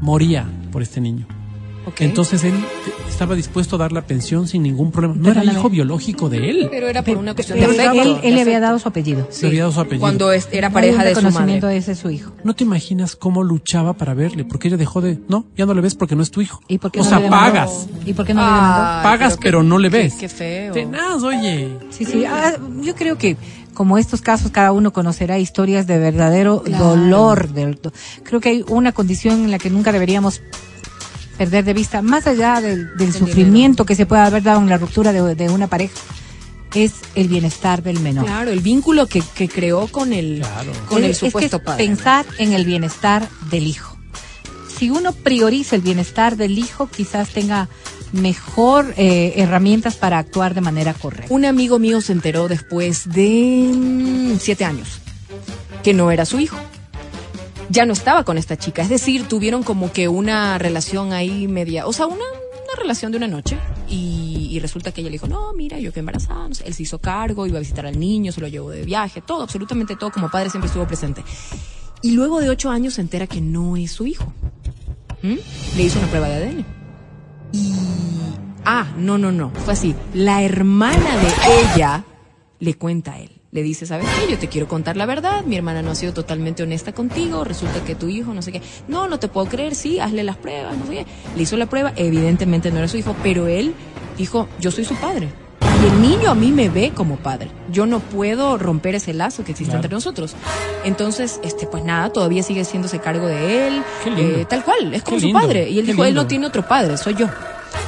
[0.01, 1.27] moría por este niño.
[1.99, 2.53] Entonces él
[3.09, 5.15] estaba dispuesto a dar la pensión sin ningún problema.
[5.15, 5.59] No era Perdóname.
[5.59, 6.67] hijo biológico de él.
[6.71, 8.19] Pero era por una cuestión Pero de él, afecto.
[8.23, 9.27] él le de había dado su apellido.
[9.41, 10.01] Le había dado su apellido.
[10.01, 11.59] Cuando era pareja de su madre.
[11.59, 12.31] de ese su hijo.
[12.43, 15.19] No te imaginas cómo luchaba para verle, porque ella dejó de...
[15.27, 16.61] No, ya no le ves porque no es tu hijo.
[16.67, 17.87] ¿Y por qué o no sea, le pagas.
[18.05, 18.83] ¿Y por qué no le demandó?
[18.97, 20.13] Ay, Pagas, qué- pero no le qué- ves.
[20.15, 20.73] Qué feo.
[20.73, 21.69] Tenaz, oye.
[21.89, 22.23] Sí, sí.
[22.25, 23.37] Ah, yo creo que
[23.73, 26.83] como estos casos cada uno conocerá historias de verdadero Claro.
[26.95, 27.47] dolor.
[28.23, 30.41] creo que hay una condición en la que nunca deberíamos
[31.37, 34.77] perder de vista, más allá del, del sufrimiento que se puede haber dado en la
[34.77, 35.93] ruptura de, de una pareja,
[36.75, 38.25] es el bienestar del menor.
[38.25, 40.71] Claro, el vínculo que, que creó con el, Claro.
[40.89, 41.85] con el Es- es que supuesto es padre.
[41.85, 43.95] Pensar en el bienestar del hijo.
[44.77, 47.67] Si uno prioriza el bienestar del hijo, quizás tenga
[48.11, 51.33] mejor eh, herramientas para actuar de manera correcta.
[51.33, 54.99] Un amigo mío se enteró después de mm, siete años
[55.83, 56.57] que no era su hijo.
[57.69, 58.81] Ya no estaba con esta chica.
[58.81, 63.17] Es decir, tuvieron como que una relación ahí media, o sea, una, una relación de
[63.17, 63.57] una noche.
[63.89, 66.47] Y, resulta que ella le dijo, no, mira, yo quedé embarazada.
[66.65, 69.43] Él se hizo cargo, iba a visitar al niño, se lo llevó de viaje, todo,
[69.43, 70.11] absolutamente todo.
[70.11, 71.23] Como padre siempre estuvo presente.
[72.01, 74.33] Y luego de ocho años se entera que no es su hijo.
[75.21, 75.35] ¿Mm?
[75.75, 76.65] Le hizo una prueba de ADN.
[77.51, 77.73] Y.
[78.65, 79.51] Ah, no, no, no.
[79.51, 79.95] Fue así.
[80.13, 82.03] La hermana de ella
[82.59, 83.36] le cuenta a él.
[83.57, 84.29] Le dice, ¿sabes qué?
[84.31, 85.43] Yo te quiero contar la verdad.
[85.43, 87.43] Mi hermana no ha sido totalmente honesta contigo.
[87.43, 88.61] Resulta que tu hijo, no sé qué.
[88.87, 89.73] No, no te puedo creer.
[89.73, 91.05] Sí, hazle las pruebas, no sé qué.
[91.35, 91.91] Le hizo la prueba.
[91.95, 93.73] Evidentemente no era su hijo, pero él
[94.15, 95.29] dijo, yo soy su padre.
[95.59, 97.49] Y el niño a mí me ve como padre.
[97.71, 99.79] Yo no puedo romper ese lazo que existe Claro.
[99.85, 100.35] entre nosotros.
[100.85, 103.81] Entonces, este, pues nada, todavía sigue haciéndose cargo de él.
[104.05, 104.21] Lindo.
[104.21, 105.67] Eh, tal cual, es como su lindo, padre.
[105.67, 106.27] Y él qué dijo, él no lindo.
[106.27, 107.25] tiene otro padre, soy yo.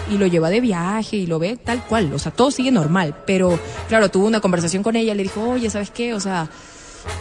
[0.09, 2.11] Y lo lleva de viaje y lo ve tal cual.
[2.13, 3.15] O sea, todo sigue normal.
[3.25, 6.13] Pero, claro, tuvo una conversación con ella, le dijo, oye, ¿sabes qué?
[6.13, 6.49] O sea,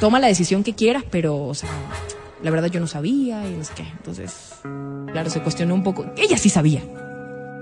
[0.01, 1.69] toma la decisión que quieras, pero, o sea,
[2.43, 3.83] la verdad yo no sabía y no sé qué.
[3.83, 4.55] Entonces,
[5.13, 6.07] claro, se cuestionó un poco.
[6.17, 6.83] Ella sí sabía.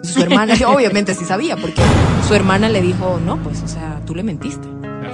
[0.02, 1.82] Su hermana, obviamente sí sabía, porque
[2.26, 4.66] su hermana le dijo, no, pues, o sea, tú le mentiste.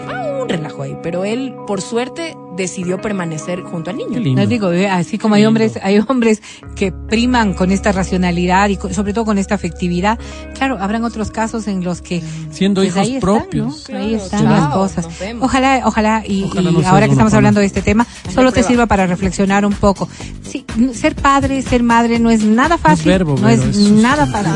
[0.04, 4.18] Fue un relajo ahí, pero él, por suerte, decidió permanecer junto al niño.
[4.20, 5.48] Les digo, eh, así como Qué hay lindo.
[5.48, 6.42] hombres, hay hombres
[6.76, 10.18] que priman con esta racionalidad y sobre todo con esta afectividad.
[10.55, 13.88] Claro, habrán otros casos en los que Siendo pues hijos ahí están, propios.
[13.90, 13.98] ¿no?
[13.98, 15.09] Ahí están las cosas.
[15.40, 18.53] Ojalá, ojalá y, Ojalá y no seas ahora que estamos hablando de este tema, solo
[18.53, 20.09] te sirva para reflexionar un poco.
[20.42, 24.53] Sí, ser padre, ser madre no es nada fácil, verbo, no es es nada fácil.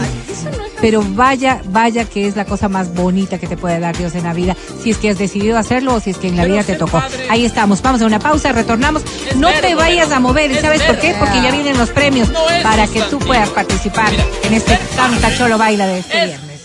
[0.81, 4.25] Pero vaya, vaya que es la cosa más bonita que te puede dar Dios en
[4.25, 6.55] la vida, si es que has decidido hacerlo o si es que en la Pero
[6.55, 6.99] vida te tocó.
[6.99, 7.81] padre- Ahí estamos.
[7.87, 9.03] Vamos a una pausa, retornamos.
[9.37, 11.15] No te vayas a mover, ¿y ¿sabes por qué?
[11.19, 12.29] Porque ya vienen los premios
[12.63, 14.11] para que tú puedas participar
[14.43, 16.61] en este Canta Cholo Baila de este viernes.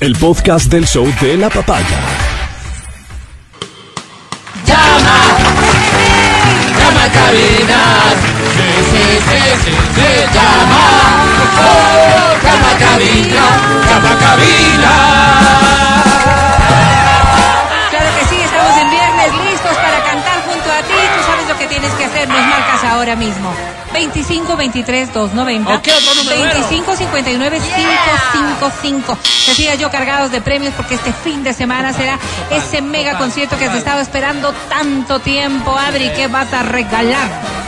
[0.00, 1.98] El podcast del show de la papaya.
[4.66, 5.14] Llama
[7.04, 7.80] a cabina.
[8.56, 10.84] Sí, sí, sí, sí, sí, llama.
[11.58, 13.44] Oh, llama cabina.
[13.88, 15.93] Llama cabina.
[23.04, 23.52] Ahora mismo.
[23.92, 25.74] 25 23 290.
[25.74, 26.42] ¿O qué otro número?
[26.42, 29.18] 25 59 555.
[29.46, 32.18] Decía yo cargados de premios porque este fin de semana será
[32.50, 35.76] ese mega concierto que has estado esperando tanto tiempo.
[35.76, 37.63] Adri, ¿qué vas a regalar?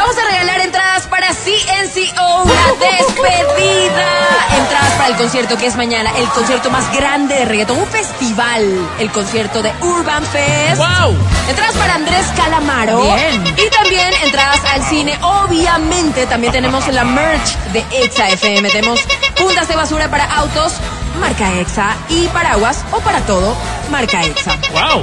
[0.00, 4.08] Vamos a regalar entradas para CNCO, la despedida.
[4.56, 8.88] Entradas para el concierto que es mañana, el concierto más grande de reggaetón, un festival,
[8.98, 10.78] el concierto de Urban Fest.
[10.78, 11.14] ¡Wow!
[11.50, 13.02] Entradas para Andrés Calamaro.
[13.02, 13.44] Bien.
[13.58, 15.18] Y también entradas al cine.
[15.20, 18.70] Obviamente también tenemos la merch de Exa FM.
[18.70, 19.00] Tenemos
[19.36, 20.76] puntas de basura para autos,
[21.20, 21.94] marca Exa.
[22.08, 23.54] Y paraguas o para todo,
[23.90, 24.56] marca Exa.
[24.72, 25.02] ¡Wow!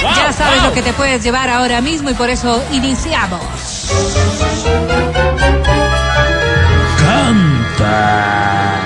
[0.00, 0.14] ¡Wow!
[0.16, 0.70] Ya sabes wow.
[0.70, 3.79] lo que te puedes llevar ahora mismo y por eso iniciamos.
[6.98, 8.76] Canta.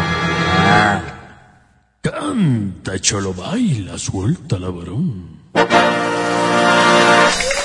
[2.02, 5.34] Canta, cholo, baila, suelta la varón.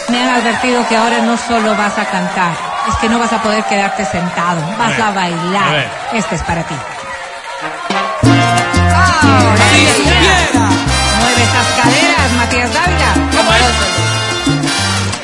[0.10, 2.54] Me han advertido que ahora no solo vas a cantar,
[2.88, 5.92] es que no vas a poder quedarte sentado, vas a a bailar.
[6.14, 6.76] Este es para ti.
[11.20, 13.14] Mueve esas caderas, Matías Dávila.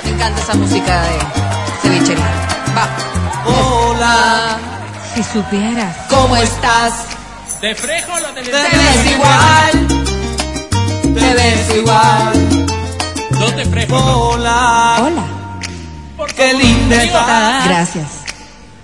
[0.04, 1.55] Me encanta esa música de
[1.88, 2.90] Va.
[3.46, 4.58] Hola.
[5.14, 5.96] Si supieras.
[6.10, 6.94] ¿Cómo estás?
[7.62, 9.88] ¿De frejo lo Te ves igual.
[11.14, 12.68] Te ves igual.
[13.32, 13.98] Dos de frejo.
[13.98, 14.98] Hola.
[15.00, 15.26] Hola.
[16.36, 17.66] Qué linda estás.
[17.66, 18.08] Gracias.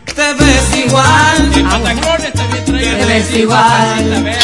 [0.06, 1.52] Te ves igual.
[1.52, 4.38] Te ves igual.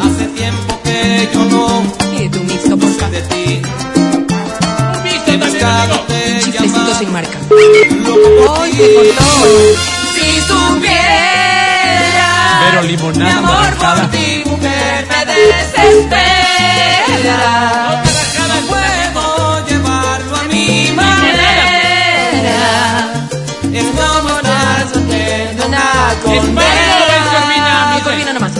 [0.00, 3.62] Hace tiempo que yo no Y de tu mixto, por de ti.
[5.02, 6.98] Visto He buscado Un te chiflecito llamar.
[6.98, 7.38] sin marca.
[7.50, 9.24] Hoy te cortó.
[10.14, 12.30] Si supiera
[12.70, 14.02] Pero mi limonada amor naranjada.
[14.02, 17.42] por ti, mujer, me desespera.
[18.48, 19.24] No puedo
[19.66, 22.62] llevarlo a mi manera.
[23.72, 24.30] Es como
[24.92, 25.86] sufriendo una
[26.22, 27.94] condena.
[27.94, 28.52] Mi corvina nomás.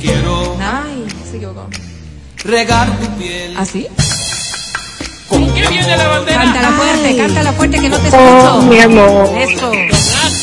[0.00, 1.68] Quiero Ay, se equivocó.
[2.44, 3.56] regar tu piel.
[3.56, 3.86] ¿Así?
[5.28, 6.42] ¿Con qué viene la bandera?
[6.42, 8.62] Cántala fuerte, cántala fuerte que no te Oh, escucho.
[8.62, 9.72] mi amor, Eso.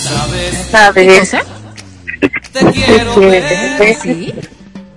[0.09, 1.43] Sabes, ¿Qué sabes, cosa?
[2.53, 4.33] te quiero ver ¿Sí?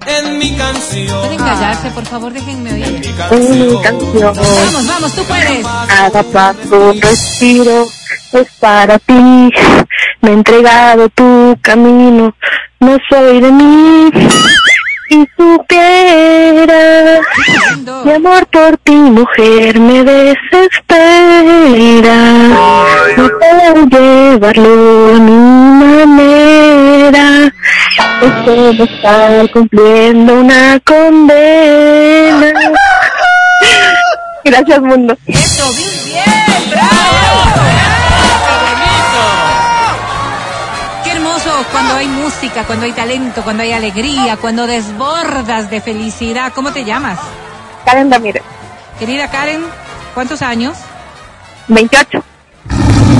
[0.06, 1.20] en mi canción.
[1.20, 2.86] Pueden callarse, por favor, déjenme oír.
[2.86, 4.34] Mi mi canción.
[4.34, 5.66] Vamos, vamos, tú puedes.
[5.88, 7.86] Cada paso, un respiro
[8.32, 9.50] es para ti.
[10.20, 12.34] Me he entregado tu camino,
[12.80, 14.10] no soy de mí.
[15.08, 17.20] Si supiera
[17.70, 18.04] Lindo.
[18.04, 20.94] mi amor por ti, mujer, me desespera.
[23.16, 27.52] No puedo llevarlo a mi manera.
[28.20, 32.52] Es como estar cumpliendo una condena.
[34.44, 35.16] Gracias, mundo.
[35.26, 37.27] Eso, bien, bien, bravo.
[41.98, 46.52] Cuando hay música, cuando hay talento, cuando hay alegría, cuando desbordas de felicidad.
[46.54, 47.18] ¿Cómo te llamas?
[47.84, 48.42] Karen Ramírez,
[49.00, 49.62] Querida Karen,
[50.14, 50.76] ¿cuántos años?
[51.66, 52.22] 28,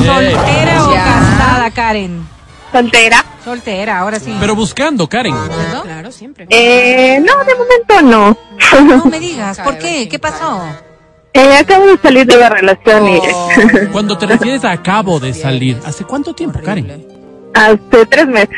[0.05, 1.05] ¿Soltera o Ya.
[1.05, 2.29] casada, Karen?
[2.71, 3.25] soltera.
[3.45, 4.33] Soltera, ahora sí.
[4.39, 5.35] Pero buscando, Karen.
[5.35, 5.83] ¿No?
[5.83, 6.47] Claro, siempre.
[6.49, 8.37] Eh, no, de momento no.
[8.97, 10.09] No me digas, ¿por qué?
[10.09, 10.63] ¿Qué pasó?
[11.35, 13.21] eh, acabo de salir de la relación y
[13.91, 17.18] Cuando te refieres a acabo de salir, ¿hace cuánto tiempo, Karen?
[17.67, 18.49] Hace tres meses.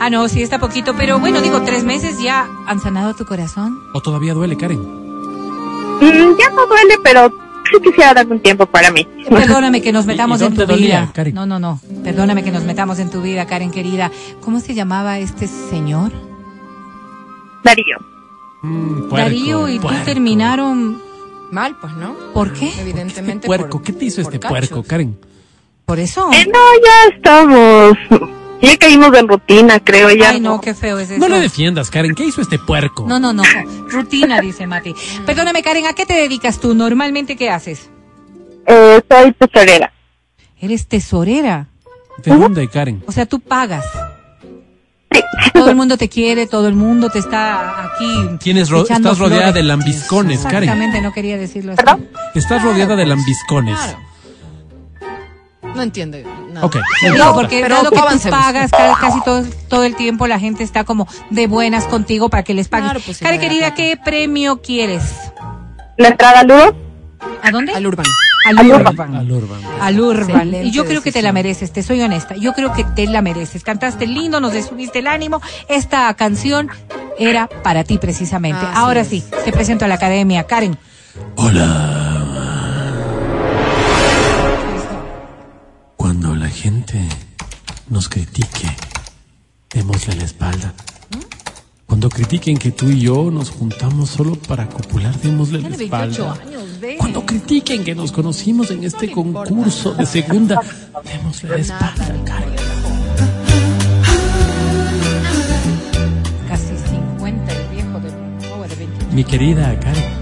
[0.00, 3.78] Ah, no, sí está poquito, pero bueno, digo, tres meses ya han sanado tu corazón.
[3.94, 4.78] ¿O todavía duele, Karen?
[4.80, 7.28] Mm, ya no duele, pero
[7.70, 9.06] sí quisiera darme un tiempo para mí.
[9.28, 11.12] Perdóname que nos metamos ¿Y en tu dolía, vida.
[11.12, 11.34] Karen?
[11.34, 11.80] No, no, no.
[12.04, 14.10] Perdóname que nos metamos en tu vida, Karen querida.
[14.40, 16.12] ¿Cómo se llamaba este señor?
[17.64, 17.98] Darío.
[18.62, 20.04] Mm, puerco, Darío y tú puerco.
[20.04, 21.00] terminaron.
[21.50, 22.14] Mal, pues, ¿no?
[22.34, 22.70] ¿Por qué?
[22.80, 23.46] Evidentemente.
[23.46, 24.68] Puerco, por- ¿qué te hizo este cachos.
[24.68, 25.18] puerco, Karen?
[25.88, 26.28] ¿Por eso?
[26.34, 27.96] Eh, no, ya estamos.
[28.60, 30.10] Ya caímos en rutina, creo.
[30.10, 31.18] Ya Ay, no, qué feo es eso.
[31.18, 32.14] No le defiendas, Karen.
[32.14, 33.06] ¿Qué hizo este puerco?
[33.08, 33.42] No, no, no.
[33.88, 34.94] Rutina, dice Mati.
[35.26, 36.74] Perdóname, Karen, ¿a qué te dedicas tú?
[36.74, 37.88] Normalmente, ¿qué haces?
[38.66, 39.90] Eh, soy tesorera.
[40.60, 41.68] Eres tesorera.
[42.22, 43.02] ¿De dónde, Karen?
[43.06, 43.86] O sea, tú pagas.
[45.54, 48.36] Todo el mundo te quiere, todo el mundo te está aquí.
[48.40, 49.54] Tienes ro- estás rodeada flores.
[49.54, 50.64] de lambiscones, Karen.
[50.64, 51.82] Exactamente, no quería decirlo así.
[51.82, 52.08] ¿Perdón?
[52.34, 53.78] Estás rodeada de lambiscones.
[53.78, 54.07] Claro.
[55.78, 56.66] No entiende nada.
[56.66, 56.76] Ok.
[57.02, 60.64] Digo, porque Pero dado que tú pagas ca- casi todo, todo el tiempo, la gente
[60.64, 62.90] está como de buenas contigo para que les pagues.
[62.90, 63.74] Claro, pues, querida.
[63.74, 65.02] ¿qué premio quieres?
[65.96, 66.76] La entrada al Ludo,
[67.42, 67.72] ¿A dónde?
[67.74, 68.06] Al Urban.
[68.46, 69.14] Al Al Urban.
[69.16, 69.60] Al Urban.
[69.80, 70.54] Al Urban.
[70.66, 72.34] Y yo creo que te la mereces, te soy honesta.
[72.36, 73.62] Yo creo que te la mereces.
[73.64, 75.40] Cantaste lindo, nos subiste el ánimo.
[75.68, 76.70] Esta canción
[77.18, 78.64] era para ti precisamente.
[78.64, 79.08] Así Ahora es.
[79.08, 80.44] sí, te presento a la academia.
[80.44, 80.78] Karen,
[81.34, 81.60] Cuando
[86.88, 87.16] gente
[87.90, 88.68] nos critique,
[89.74, 90.74] démosle la espalda.
[91.86, 96.34] Cuando critiquen que tú y yo nos juntamos solo para copular, démosle la Tiene 28
[96.34, 96.96] espalda.
[96.98, 100.60] Cuando critiquen que nos conocimos en este concurso de segunda,
[101.04, 102.56] démosle la espalda, Karen.
[106.46, 109.06] casi 50, el viejo de, de 20.
[109.14, 110.18] Mi querida Karen.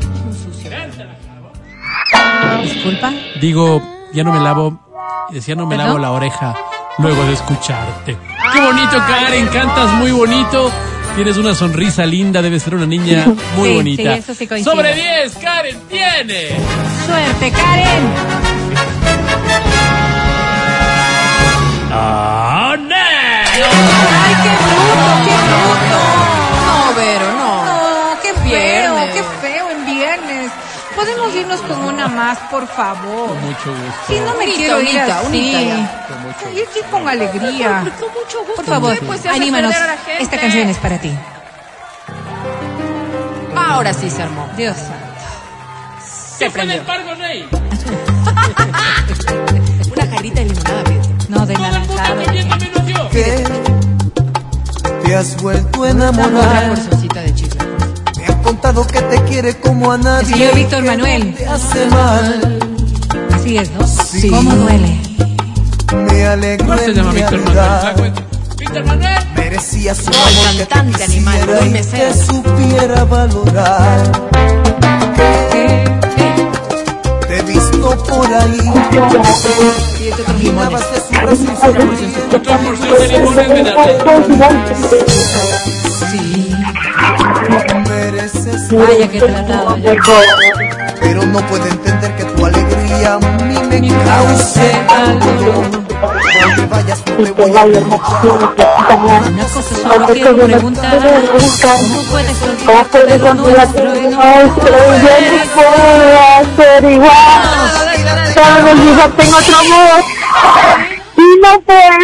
[2.63, 3.13] Disculpa.
[3.41, 3.83] Digo,
[4.15, 4.86] ya no me lavo,
[5.31, 5.89] decía no me ¿Perdón?
[5.89, 6.55] lavo la oreja
[6.99, 8.17] luego de escucharte.
[8.53, 10.71] Qué bonito, Karen, cantas muy bonito.
[11.15, 13.25] Tienes una sonrisa linda, debes ser una niña
[13.57, 14.03] muy Sí, bonita.
[14.15, 14.47] sí, eso sí.
[14.65, 16.49] Sobre 10, Karen, tiene.
[17.07, 19.17] Suerte, Karen.
[22.99, 26.16] Ay, qué bruto, qué bruto.
[30.97, 33.35] Podemos irnos con una más, por favor.
[33.37, 33.95] Mucho gusto.
[34.09, 35.27] Si no me Unita, quiero ir unita, así.
[35.29, 36.51] unita ya.
[36.55, 37.81] Yo estoy con alegría.
[38.01, 38.55] Con mucho gusto.
[38.57, 39.05] Por favor, ¿Qué?
[39.07, 39.75] Pues anímanos.
[40.19, 41.13] Esta canción es para ti.
[43.55, 44.49] Ahora sí se armó.
[44.57, 45.05] Dios santo.
[46.39, 46.83] Se prendió.
[49.93, 51.03] Una jarrita de limonada, Pedro.
[51.29, 52.17] No, de naranjado.
[53.11, 53.45] que
[55.05, 56.69] te has vuelto a Otra enamorar.
[56.69, 57.46] porcioncita de.
[58.27, 60.33] Me han contado que te quiere como a nadie.
[60.35, 61.31] señor Víctor Manuel.
[61.31, 62.59] no Te hace mal.
[63.35, 63.87] Así es, ¿no?
[63.87, 64.29] Sí.
[64.31, 65.01] ¿Cómo duele?
[66.11, 67.55] Me alegro ¿Cómo se llama Víctor Manuel?
[67.55, 68.03] Flaco?
[68.59, 69.19] Víctor Manuel.
[69.37, 72.13] Merecías un No, amor el que te cantante animal, y Mesero.
[72.13, 74.13] te supiera valorar.
[77.29, 78.61] Te he visto por ahí.
[78.69, 80.83] Otros limones.
[80.83, 82.23] Caminabas de su brazo y sonrisas.
[88.45, 89.77] Mereces Vaya que tratado.
[89.77, 89.93] ya.
[91.01, 94.73] pero no puedo entender que tu alegría a mí me cause
[95.21, 95.71] dolor.
[95.71, 98.27] Donde vayas no te voy a preguntar.
[99.27, 100.99] Una cosa solo quiero preguntar.
[101.63, 104.23] ¿Cómo puedes olvidarte de lo nuestro y no
[106.57, 107.11] ser igual.
[108.35, 110.05] Cada vez digo, tengo otro amor.
[111.17, 111.97] Y no puedo.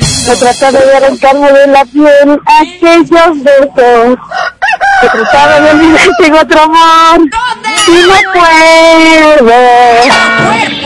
[0.00, 4.18] Se trata de carne de la piel aquellos besos.
[5.00, 7.20] Se trata de olvidar, tengo otro amor.
[7.88, 9.54] Y no puedo.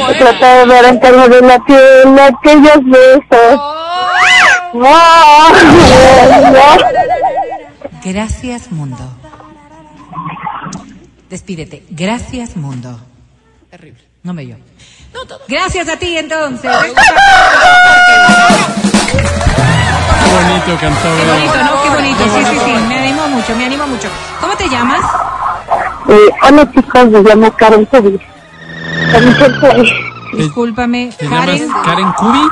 [0.09, 3.61] Se trata de ver en carne de la piel aquellos besos.
[4.77, 5.49] Oh,
[8.05, 9.05] Gracias, mundo.
[11.31, 11.85] Despídete.
[11.91, 13.01] Gracias, mundo.
[13.71, 14.03] Terrible.
[14.23, 14.57] No me yo.
[15.49, 16.71] Gracias a ti, entonces.
[19.11, 21.09] Qué bonito cantó.
[21.17, 21.83] Qué bonito, ¿no?
[21.83, 22.25] Qué bonito.
[22.25, 22.73] Sí, sí, sí.
[22.89, 24.09] Me animo mucho, me animo mucho.
[24.41, 25.01] ¿Cómo te llamas?
[26.09, 28.21] Eh, hola chicos, me llamo Karen Cubis.
[29.13, 29.91] Karen Cubis.
[30.35, 31.11] Discúlpame.
[31.17, 31.69] ¿Te llamas Karen.
[31.85, 32.49] Karen Kubi?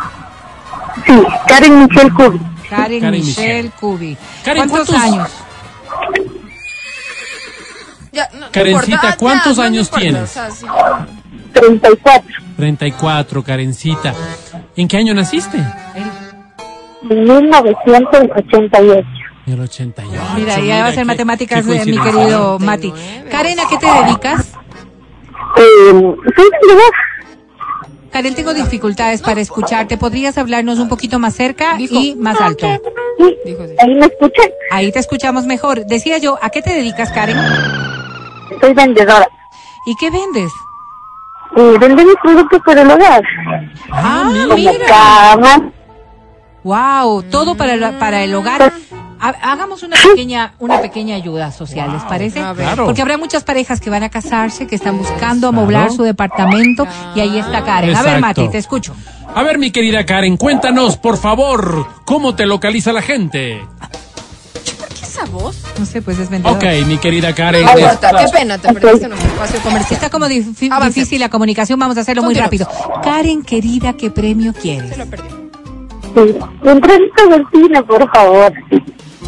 [1.06, 2.42] Sí, Karen Michelle Cubis.
[2.70, 4.16] Karen, Karen Michelle Cubi.
[4.44, 5.28] Karen, ¿Cuántos, ¿cuántos- años?
[8.12, 9.08] Ya, no, no Karencita, importa.
[9.08, 10.22] Ah, ¿cuántos ya, no, no años importa, tienes?
[10.22, 10.66] o sea, sí.
[11.54, 12.22] 34.
[12.56, 14.14] 34, Karencita.
[14.76, 15.56] ¿En qué año naciste?
[15.58, 16.10] En
[17.02, 19.08] 1988.
[19.46, 20.22] En el 88.
[20.36, 22.88] Mira, ya va a ser matemáticas, qué eh, mi querido Mati.
[22.90, 23.30] 99.
[23.30, 24.52] Karen, ¿a qué te dedicas?
[25.56, 26.14] Eh.
[28.12, 29.96] Karen, tengo dificultades para escucharte.
[29.96, 31.94] ¿Podrías hablarnos un poquito más cerca Dijo.
[31.94, 32.66] y más alto?
[33.18, 33.36] Sí,
[33.80, 34.46] ahí me escuchan.
[34.70, 35.86] Ahí te escuchamos mejor.
[35.86, 37.36] Decía yo, ¿a qué te dedicas, Karen?
[38.60, 39.26] Soy vendedora.
[39.86, 40.52] ¿Y qué vendes?
[41.56, 43.22] Y vendo mis productos para el hogar.
[43.90, 44.72] Ah, Como mira.
[44.86, 45.70] cama.
[46.64, 48.72] Wow, todo para el, para el hogar.
[49.20, 52.40] Ha- Hagamos una pequeña, una pequeña ayuda social, ¿les parece?
[52.40, 52.66] a ver.
[52.66, 52.86] Claro.
[52.86, 55.60] Porque habrá muchas parejas que van a casarse, que están buscando Claro.
[55.62, 57.94] amoblar su departamento y ahí está Karen.
[57.94, 58.20] A ver.
[58.20, 58.94] Mati, te escucho.
[59.34, 63.64] A ver, mi querida Karen, cuéntanos, por favor, cómo te localiza la gente.
[64.98, 65.62] ¿Qué esa voz?
[65.78, 66.56] No sé, pues es vendedor.
[66.56, 67.64] Ok, mi querida Karen.
[67.64, 69.92] No importa, esta- qué pena, te perdiste nuestro espacio comercial.
[69.94, 72.68] Está como difícil la comunicación, vamos a hacerlo muy rápido.
[73.04, 74.90] Karen, querida, ¿qué premio quieres?
[74.90, 75.41] Se lo perdí.
[76.14, 76.36] Sí.
[76.62, 78.52] Un trenito del cine, por favor.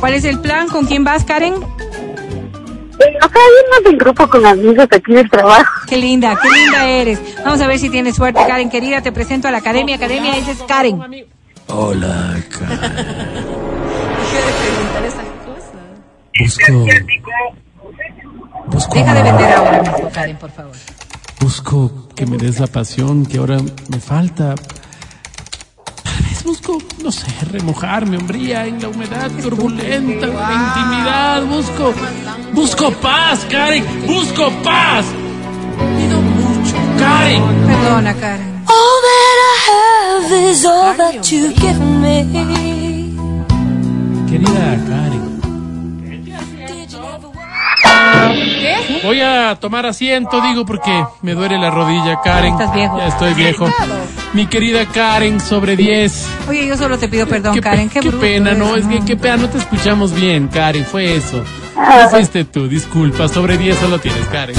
[0.00, 0.68] ¿Cuál es el plan?
[0.68, 1.54] ¿Con quién vas, Karen?
[1.54, 5.72] Eh, acá vimos en grupo con amigos aquí del trabajo.
[5.88, 7.20] Qué linda, qué linda eres.
[7.44, 9.02] Vamos a ver si tienes suerte, Karen, querida.
[9.02, 9.96] Te presento a la academia.
[9.96, 11.00] Academia, esa es Karen.
[11.68, 12.78] Hola, Karen.
[14.60, 15.72] Preguntar esas cosas.
[16.38, 16.86] Busco.
[18.66, 18.94] Busco.
[18.94, 20.72] Deja de vender ahora mismo, Karen, por favor.
[21.40, 23.56] Busco que me des la pasión que ahora
[23.88, 24.54] me falta.
[27.04, 31.44] No sé, remojar mi hombría en la humedad turbulenta, de la intimidad.
[31.44, 31.92] Busco,
[32.54, 33.84] busco paz, Karen.
[34.06, 35.04] Busco paz.
[35.98, 37.42] Pido mucho, Karen.
[37.66, 38.64] Perdona, Karen.
[38.66, 42.24] All that I have is all that you've given me.
[44.26, 45.33] Querida Karen.
[49.02, 52.52] Voy a tomar asiento, digo, porque me duele la rodilla, Karen.
[52.52, 52.98] Estás viejo.
[52.98, 53.70] Ya estoy viejo.
[54.32, 56.28] Mi querida Karen, sobre 10.
[56.48, 57.88] Oye, yo solo te pido perdón, Qué, Karen.
[57.88, 58.76] Qué, qué bruto pena, ¿no?
[58.76, 60.84] Es que qué pena, no te escuchamos bien, Karen.
[60.84, 61.44] Fue eso.
[61.76, 63.28] No fuiste tú, disculpa.
[63.28, 64.56] Sobre 10 solo tienes, Karen.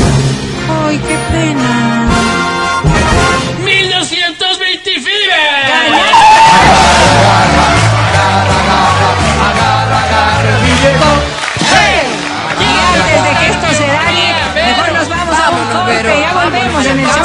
[0.85, 2.09] Ay, qué pena.
[3.63, 4.91] 1220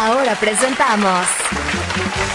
[0.00, 1.26] Ahora presentamos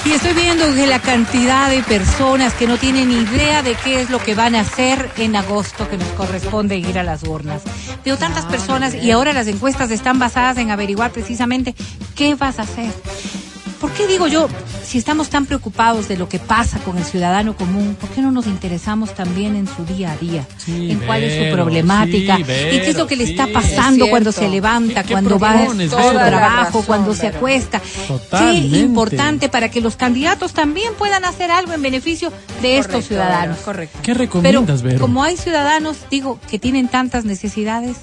[0.06, 4.12] Y estoy viendo que la cantidad de personas que no tienen idea de qué es
[4.12, 7.64] lo que van a hacer en agosto que nos corresponde ir a las urnas.
[8.06, 11.74] Veo tantas personas y ahora las encuestas están basadas en averiguar precisamente
[12.16, 12.92] qué vas a hacer.
[13.80, 14.48] ¿Por qué digo yo,
[14.84, 18.32] si estamos tan preocupados de lo que pasa con el ciudadano común, ¿por qué no
[18.32, 20.48] nos interesamos también en su día a día?
[20.58, 24.06] Sí, en cuál es su problemática sí, y qué es lo que le está pasando
[24.06, 27.82] Es cuando se levanta, ¿Qué cuando va a su trabajo, razón, cuando se acuesta.
[28.08, 28.70] Totalmente.
[28.70, 33.08] Qué importante para que los candidatos también puedan hacer algo en beneficio de estos Correcto,
[33.08, 33.58] ciudadanos.
[33.60, 34.00] Correcto.
[34.02, 35.00] ¿Qué Pero recomiendas, Vero?
[35.00, 37.98] como hay ciudadanos, digo, que tienen tantas necesidades,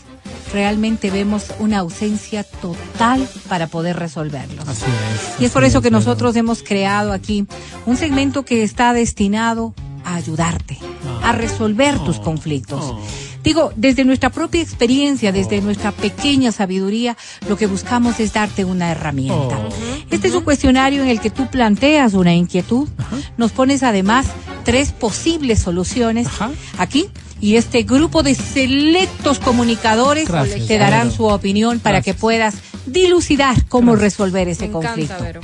[0.53, 4.68] realmente vemos una ausencia total para poder resolverlos.
[4.68, 5.40] Así es.
[5.40, 7.46] Y es por eso que nosotros hemos creado aquí
[7.86, 9.74] un segmento que está destinado
[10.05, 10.78] a ayudarte,
[11.22, 12.84] a resolver tus Oh, conflictos.
[12.84, 13.00] oh.
[13.43, 17.16] Digo, desde nuestra propia experiencia, desde nuestra pequeña sabiduría,
[17.49, 19.34] lo que buscamos es darte una herramienta.
[19.59, 19.68] Oh.
[20.11, 22.88] Este es un cuestionario en el que tú planteas una inquietud,
[23.36, 24.26] nos pones además
[24.64, 26.51] tres posibles soluciones Ajá.
[26.78, 27.09] aquí
[27.40, 31.16] y este grupo de selectos comunicadores Gracias, te darán Vero.
[31.16, 32.14] su opinión para Gracias.
[32.16, 32.55] que puedas
[32.86, 35.14] dilucidar cómo resolver ese Me conflicto.
[35.16, 35.40] encanta.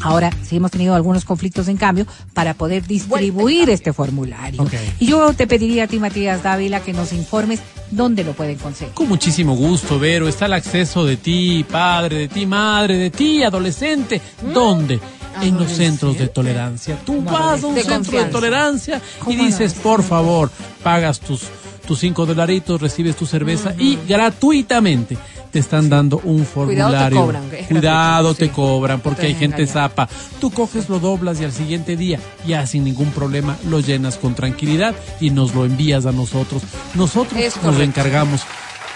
[0.00, 4.64] Ahora, sí hemos tenido algunos conflictos en cambio para poder distribuir este formulario.
[4.98, 8.94] Y yo te pediría a ti, Matías Dávila, que nos informes dónde lo pueden conseguir.
[8.94, 10.28] Con muchísimo gusto, Vero.
[10.28, 14.20] Está el acceso de ti, padre, de ti, madre, de ti, adolescente.
[14.52, 15.00] ¿Dónde?
[15.42, 16.98] En los centros de tolerancia.
[17.04, 20.50] Tú vas a un centro de tolerancia y ¿Cómo dices, por favor,
[20.82, 21.42] pagas tus,
[21.88, 25.16] tus cinco dolaritos, recibes tu cerveza y gratuitamente
[25.50, 27.18] te están dando un formulario.
[27.22, 28.50] cobran, es Cuidado, gratuito, te sí.
[28.50, 29.90] cobran porque Te hay gente engañar.
[29.90, 30.08] zapa.
[30.38, 34.34] Tú coges, lo doblas y al siguiente día, ya sin ningún problema, lo llenas con
[34.34, 36.62] tranquilidad y nos lo envías a nosotros.
[36.94, 37.82] Nosotros Es nos correcto.
[37.84, 38.42] encargamos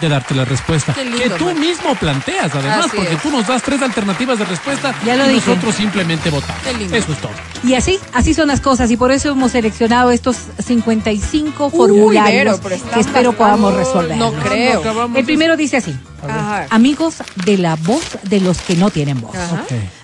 [0.00, 3.22] de darte la respuesta lindo, que tú mismo planteas, además, Así porque es.
[3.22, 5.50] tú nos das tres alternativas de respuesta Ya lo y dije.
[5.50, 6.60] nosotros simplemente votamos.
[6.92, 7.30] Eso es todo.
[7.64, 12.60] Y así, así son las cosas y por eso hemos seleccionado estos 55 Uy, formularios
[12.62, 14.16] pero que espero podamos resolver.
[14.16, 14.82] No creo.
[15.14, 15.94] El primero dice así.
[16.26, 16.66] Ajá.
[16.70, 19.36] Amigos de la voz de los que no tienen voz.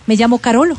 [0.06, 0.76] Me llamo Carolo.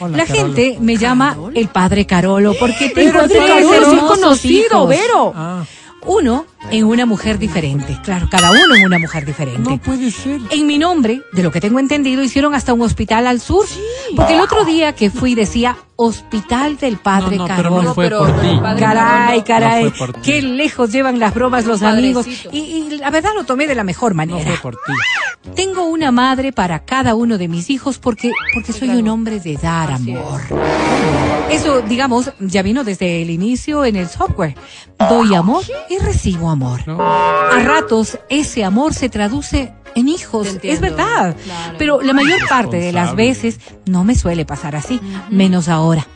[0.00, 0.54] Hola, la Carolo.
[0.54, 4.88] gente me llama el padre Carolo porque tengo tres hermosos conocido, hijos.
[4.88, 5.32] Vero.
[5.36, 5.64] Ah,
[6.06, 7.98] Uno en una mujer diferente.
[8.04, 9.68] Claro, cada uno en una mujer diferente.
[9.70, 10.40] no puede ser.
[10.50, 13.66] En mi nombre, de lo que tengo entendido, hicieron hasta un hospital al sur.
[14.14, 18.08] Porque el otro día que fui decía Hospital del Padre No, no, pero no fue
[18.10, 18.58] por ti.
[18.78, 20.20] Caray, caray, No fue por ti.
[20.32, 22.20] qué lejos llevan las bromas los Padrecito.
[22.20, 22.48] amigos.
[22.52, 24.50] Y, y la verdad lo tomé de la mejor No manera.
[24.50, 25.50] fue por ti.
[25.54, 29.56] Tengo una madre para cada uno de mis hijos porque, porque soy un hombre de
[29.56, 30.40] dar amor.
[31.50, 34.54] Eso, digamos, ya vino desde el inicio en el software.
[34.98, 36.86] Doy amor y recibo amor.
[36.86, 37.00] No.
[37.00, 41.36] A ratos ese amor se traduce en hijos, es verdad.
[41.44, 41.74] claro.
[41.78, 46.06] Pero la mayor parte de las veces no me suele pasar así, menos ahora.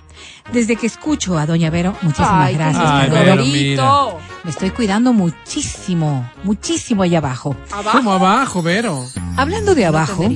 [0.53, 2.85] Desde que escucho a Doña Vero, muchísimas Ay, gracias.
[2.87, 4.19] Ay, Vero.
[4.45, 7.57] Me estoy cuidando muchísimo, muchísimo allá abajo.
[7.93, 9.07] ¿Cómo abajo, Vero?
[9.37, 10.29] Hablando de abajo,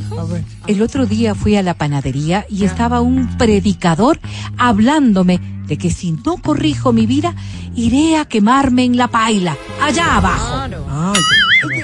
[0.66, 4.18] el otro día fui a la panadería y estaba un predicador
[4.56, 7.34] hablándome de que si no corrijo mi vida,
[7.76, 10.62] iré a quemarme en la paila, allá abajo.
[10.90, 11.20] Ay,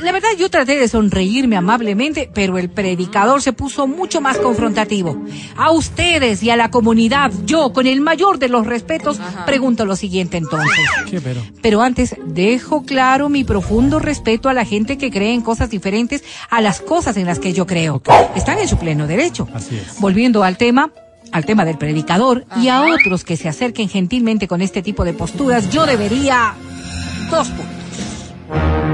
[0.02, 5.22] La verdad, yo traté de sonreírme amablemente, pero el predicador se puso mucho más confrontativo.
[5.56, 9.96] A ustedes y a la comunidad, yo, con el mayor de los respetos, pregunto lo
[9.96, 10.84] siguiente entonces.
[11.60, 16.24] Pero antes, dejo claro mi profundo respeto a la gente que cree en cosas diferentes
[16.50, 18.02] a las cosas en las que yo creo.
[18.34, 19.48] Están en su pleno derecho.
[19.52, 20.00] Así es.
[20.00, 20.90] Volviendo al tema,
[21.34, 25.14] al tema del predicador y a otros que se acerquen gentilmente con este tipo de
[25.14, 26.54] posturas, yo debería
[27.28, 28.84] dos puntos.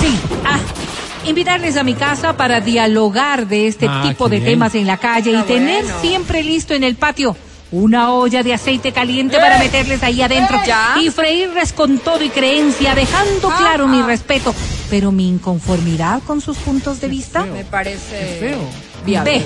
[0.00, 0.58] Sí, ah,
[1.26, 4.52] invitarles a mi casa para dialogar de este Ah, tipo de bien.
[4.52, 6.00] temas en la calle y tener bueno.
[6.00, 7.36] siempre listo en el patio
[7.72, 10.96] una olla de aceite caliente para meterles ahí adentro ¿Ya?
[11.00, 14.54] y freírles con todo y creencia, dejando claro mi respeto,
[14.88, 17.44] pero mi inconformidad con sus puntos de vista.
[17.44, 18.58] Me parece Feo.
[19.04, 19.42] viable.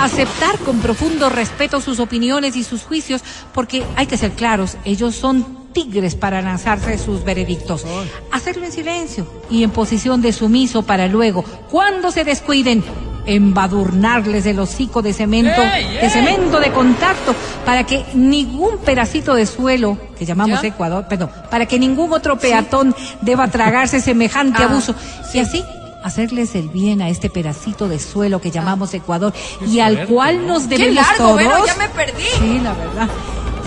[0.00, 5.14] Aceptar con profundo respeto sus opiniones y sus juicios, porque hay que ser claros, ellos
[5.14, 7.84] son tigres para lanzarse sus veredictos.
[8.32, 12.82] Hacerlo en silencio y en posición de sumiso para luego, cuando se descuiden,
[13.26, 19.98] embadurnarles el hocico de cemento, de cemento de contacto, para que ningún pedacito de suelo,
[20.18, 20.68] que llamamos ¿Ya?
[20.68, 24.94] Ecuador, perdón, para que ningún otro peatón deba tragarse semejante Ah, abuso.
[25.32, 25.64] Y así
[26.02, 29.32] hacerles el bien a este pedacito de suelo que llamamos Ecuador
[29.66, 31.36] y al cual nos Qué debemos largo, todos.
[31.36, 32.22] Vero, ya me perdí.
[32.38, 33.08] Sí, la verdad.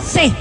[0.05, 0.33] Sí.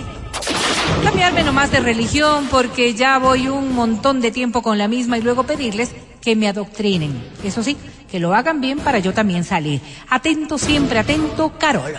[1.04, 5.22] Cambiarme nomás de religión porque ya voy un montón de tiempo con la misma y
[5.22, 5.90] luego pedirles
[6.20, 7.22] que me adoctrinen.
[7.42, 7.76] Eso sí,
[8.10, 9.80] que lo hagan bien para yo también salir.
[10.08, 11.98] Atento siempre, atento, Carolo.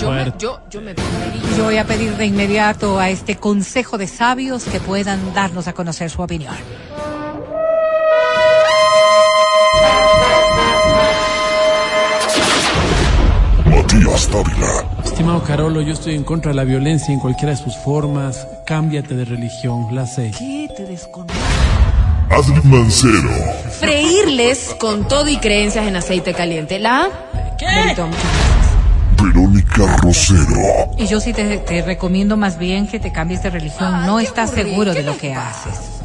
[0.00, 0.38] Yo me, Fuerte.
[0.38, 1.42] yo, yo me perdería.
[1.56, 5.72] Yo voy a pedir de inmediato a este consejo de sabios que puedan darnos a
[5.72, 6.54] conocer su opinión.
[13.64, 14.84] Matías Dávila.
[15.04, 18.46] Estimado Carolo, yo estoy en contra de la violencia en cualquiera de sus formas.
[18.66, 20.32] Cámbiate de religión, la sé.
[20.38, 20.84] ¿Qué te?
[22.34, 23.30] Adri Mancero.
[23.78, 26.78] Freírles con todo y creencias en aceite caliente.
[26.78, 27.08] ¿La?
[27.58, 28.08] Gracias.
[29.22, 30.90] Verónica Rosero.
[30.98, 34.06] Y yo sí te, te recomiendo más bien que te cambies de religión.
[34.06, 35.96] no estás seguro de lo que haces.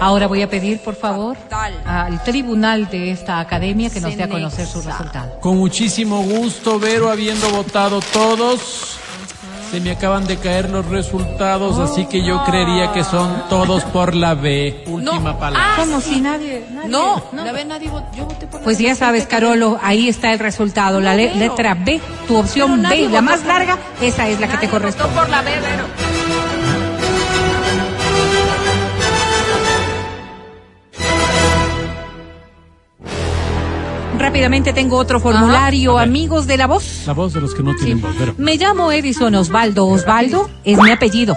[0.00, 1.36] Ahora voy a pedir, por favor,
[1.84, 5.40] al tribunal de esta academia que nos dé a conocer su resultado.
[5.40, 8.98] Con muchísimo gusto, Vero, habiendo votado todos.
[9.70, 14.14] Se me acaban de caer los resultados, así que yo creería que son todos por
[14.14, 14.82] la B.
[14.86, 15.38] Última No.
[15.38, 15.74] palabra.
[15.74, 16.14] Ah, Como sí.
[16.14, 16.64] si nadie...
[16.72, 17.90] nadie- No, la vez nadie.
[18.16, 19.26] Yo voté por la Pues ya sabes.
[19.26, 21.00] Carolo, ahí está el resultado.
[21.00, 24.56] La le- No, letra B, tu opción B, la más larga, esa es la que
[24.56, 25.12] te corresponde.
[25.12, 25.84] votó por la B, Vero.
[34.18, 37.04] Rápidamente tengo otro formulario, amigos de la voz.
[37.06, 38.34] La voz de los que no tienen voz, Vero.
[38.36, 39.86] Me llamo Edison Osvaldo.
[39.86, 41.36] Osvaldo es mi apellido.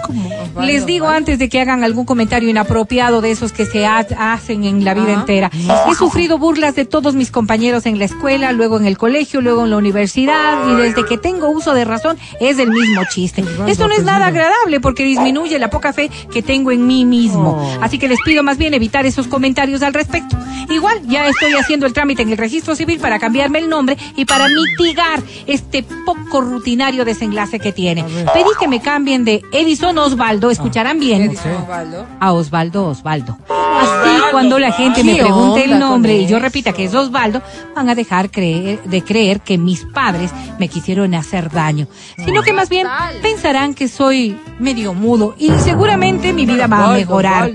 [0.60, 4.64] Les digo antes de que hagan algún comentario inapropiado de esos que se ha- hacen
[4.64, 5.50] en la vida entera.
[5.88, 9.64] He sufrido burlas de todos mis compañeros en la escuela, luego en el colegio, luego
[9.64, 13.44] en la universidad y desde que tengo uso de razón es el mismo chiste.
[13.68, 17.78] Esto no es nada agradable porque disminuye la poca fe que tengo en mí mismo.
[17.80, 20.36] Así que les pido más bien evitar esos comentarios al respecto.
[20.68, 24.24] Igual ya estoy haciendo el trámite en el registro civil para cambiarme el nombre y
[24.24, 28.04] para mitigar este poco rutinario desenlace que tiene.
[28.04, 32.06] Pedí que me cambien de Edison Osvaldo, escucharán bien, Osvaldo.
[32.20, 33.38] a Osvaldo Osvaldo.
[33.48, 37.42] Así cuando la gente me ¿Qué pregunte el nombre y yo repita que es Osvaldo,
[37.74, 41.86] van a dejar creer, de creer que mis padres me quisieron hacer daño,
[42.24, 42.86] sino que más bien
[43.22, 47.52] pensarán que soy medio mudo y seguramente mi vida va a mejorar.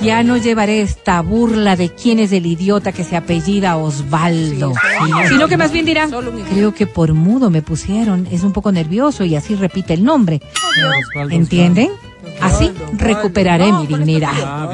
[0.00, 4.19] Ya no llevaré esta burla de quién es el idiota que se apellida Osvaldo,
[5.28, 6.10] sino que más bien dirán,
[6.50, 10.40] creo que por mudo me pusieron, es un poco nervioso y así repite el nombre.
[11.30, 11.90] ¿Entienden?
[12.40, 14.32] Así recuperaré mi dignidad.
[14.42, 14.70] Ah.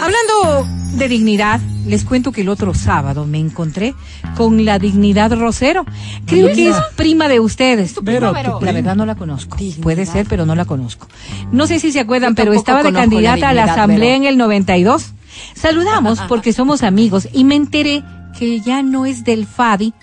[0.00, 3.94] Hablando de dignidad, les cuento que el otro sábado me encontré
[4.36, 5.84] con la dignidad Rosero.
[6.26, 7.94] Creo que es prima de ustedes.
[8.02, 9.58] Vero, tu La verdad no la conozco.
[9.82, 11.08] Puede ser, pero no la conozco.
[11.52, 15.12] No sé si se acuerdan, pero estaba de candidata a la asamblea en el 92.
[15.54, 18.02] Saludamos porque somos amigos y me enteré
[18.38, 19.94] que ya no es del FADI,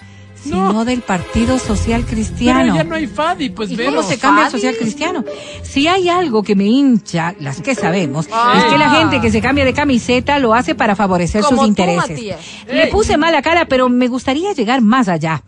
[0.44, 2.76] sino del Partido Social Pero Cristiano.
[2.76, 5.24] ya no hay Fadi, pues ¿Y cómo se cambia el social cristiano?
[5.62, 9.42] Si hay algo que me hincha, las que sabemos, es que la gente que se
[9.42, 12.20] cambia de camiseta lo hace para favorecer Como sus intereses.
[12.68, 15.44] Le puse mala cara, pero me gustaría llegar más allá.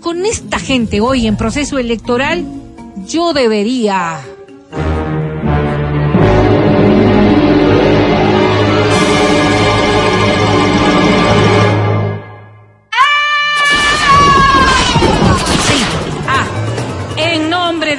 [0.00, 2.44] Con esta gente hoy en proceso electoral,
[3.06, 4.20] yo debería...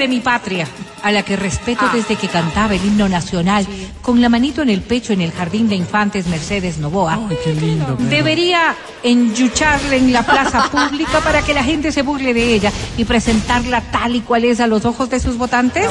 [0.03, 0.67] de mi patria,
[1.01, 3.65] a la que respeto desde que cantaba el himno nacional,
[4.01, 7.17] con la manito en el pecho en el jardín de infantes Mercedes Novoa.
[7.29, 7.95] Ay, qué lindo.
[7.97, 13.05] Debería enyucharla en la plaza pública para que la gente se burle de ella y
[13.05, 15.89] presentarla tal y cual es a los ojos de sus votantes.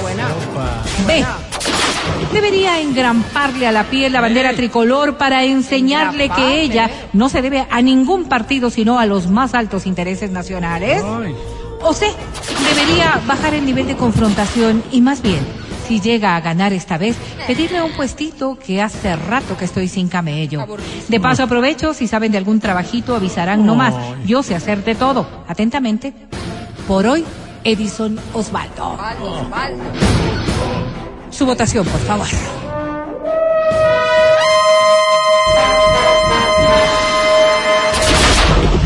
[1.07, 1.25] B.
[2.35, 7.67] Debería engramparle a la piel la bandera tricolor para enseñarle que ella no se debe
[7.71, 11.03] a ningún partido sino a los más altos intereses nacionales.
[11.85, 12.07] O C,
[12.69, 15.41] debería bajar el nivel de confrontación y más bien,
[15.89, 20.09] si llega a ganar esta vez, pedirle un puestito que hace rato que estoy sin
[20.09, 20.65] camello.
[21.09, 23.95] De paso aprovecho, si saben de algún trabajito, avisarán nomás.
[24.25, 25.27] Yo sé hacer de todo.
[25.49, 26.15] Atentamente,
[26.87, 27.25] por hoy,
[27.65, 28.97] Edison Osvaldo.
[31.31, 32.27] Su votación, por favor.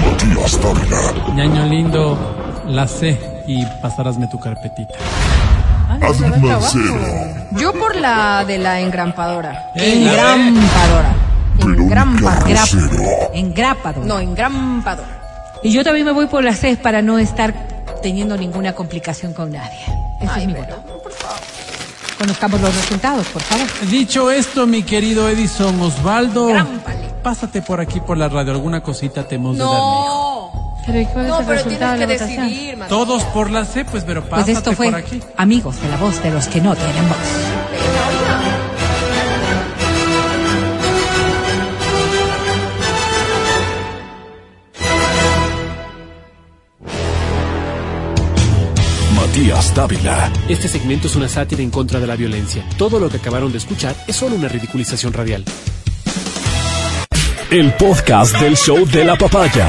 [0.05, 2.19] Matías Dávila, Ñaño lindo,
[2.69, 4.95] la sé y pasarásme tu carpetita.
[6.01, 6.61] Mancero,
[7.53, 9.71] Yo por la de la engrampadora.
[9.75, 11.15] Engrampadora.
[11.61, 12.65] Engrampadora.
[13.33, 14.05] Engrápado.
[14.05, 15.09] No, engrampadora.
[15.63, 17.55] Y yo también me voy por la C para no estar
[18.03, 19.79] teniendo ninguna complicación con nadie.
[20.21, 20.77] Ese es mi voto.
[22.19, 23.67] Conozcamos los resultados, por favor.
[23.91, 27.11] Dicho esto, mi querido Edison Osvaldo, Engrámpale.
[27.23, 28.53] pásate por aquí por la radio.
[28.53, 30.36] Alguna cosita te hemos de dar, mijo.
[30.87, 30.93] No.
[30.93, 32.49] Pero ¿y cuál No, es el pero resultado de tienes la que votación?
[32.49, 32.79] decidir.
[32.89, 35.21] Todos por la C, pues, pero Pues pásate esto fue por aquí.
[35.37, 37.17] Amigos de la voz de los que no tienen voz.
[49.15, 52.65] Matías Dávila, Este segmento es una sátira en contra de la violencia.
[52.77, 55.45] Todo lo que acabaron de escuchar es solo una ridiculización radial.
[57.51, 59.69] el podcast del show de la papaya.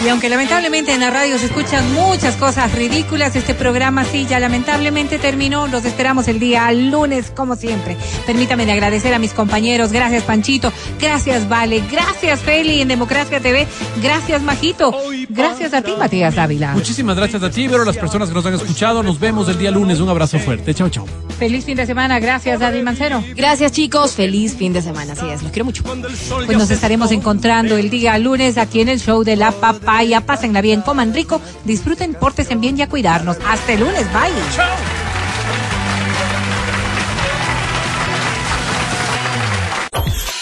[0.00, 4.38] Y aunque lamentablemente en la radio se escuchan muchas cosas ridículas, este programa sí ya
[4.38, 5.66] lamentablemente terminó.
[5.66, 7.96] Los esperamos el día lunes, como siempre.
[8.24, 9.90] Permítame de agradecer a mis compañeros.
[9.90, 10.72] Gracias, Panchito.
[11.00, 11.82] Gracias, Vale.
[11.90, 13.66] Gracias, Feli, en Democracia TV.
[14.00, 14.96] Gracias, Majito.
[15.30, 16.74] Gracias a ti, Matías Dávila.
[16.74, 19.72] Muchísimas gracias a ti, pero las personas que nos han escuchado, nos vemos el día
[19.72, 19.98] lunes.
[19.98, 20.74] Un abrazo fuerte.
[20.74, 21.06] Chao, chao.
[21.40, 22.20] Feliz fin de semana.
[22.20, 23.22] Gracias, Adri Mancero.
[23.34, 24.12] Gracias, chicos.
[24.12, 25.14] Feliz fin de semana.
[25.14, 25.42] Así es.
[25.42, 25.82] Los quiero mucho.
[25.82, 29.50] Pues nos estaremos encontrando el día lunes aquí en el show de la
[29.88, 30.20] papaya.
[30.20, 33.38] Pásenla bien, coman rico, disfruten, pórtense bien y a cuidarnos.
[33.46, 34.06] Hasta el lunes.
[34.12, 34.32] Bye.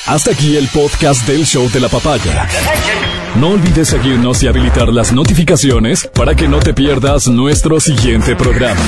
[0.06, 2.48] Hasta aquí el podcast del show de la papaya.
[3.36, 8.80] No olvides seguirnos y habilitar las notificaciones para que no te pierdas nuestro siguiente programa.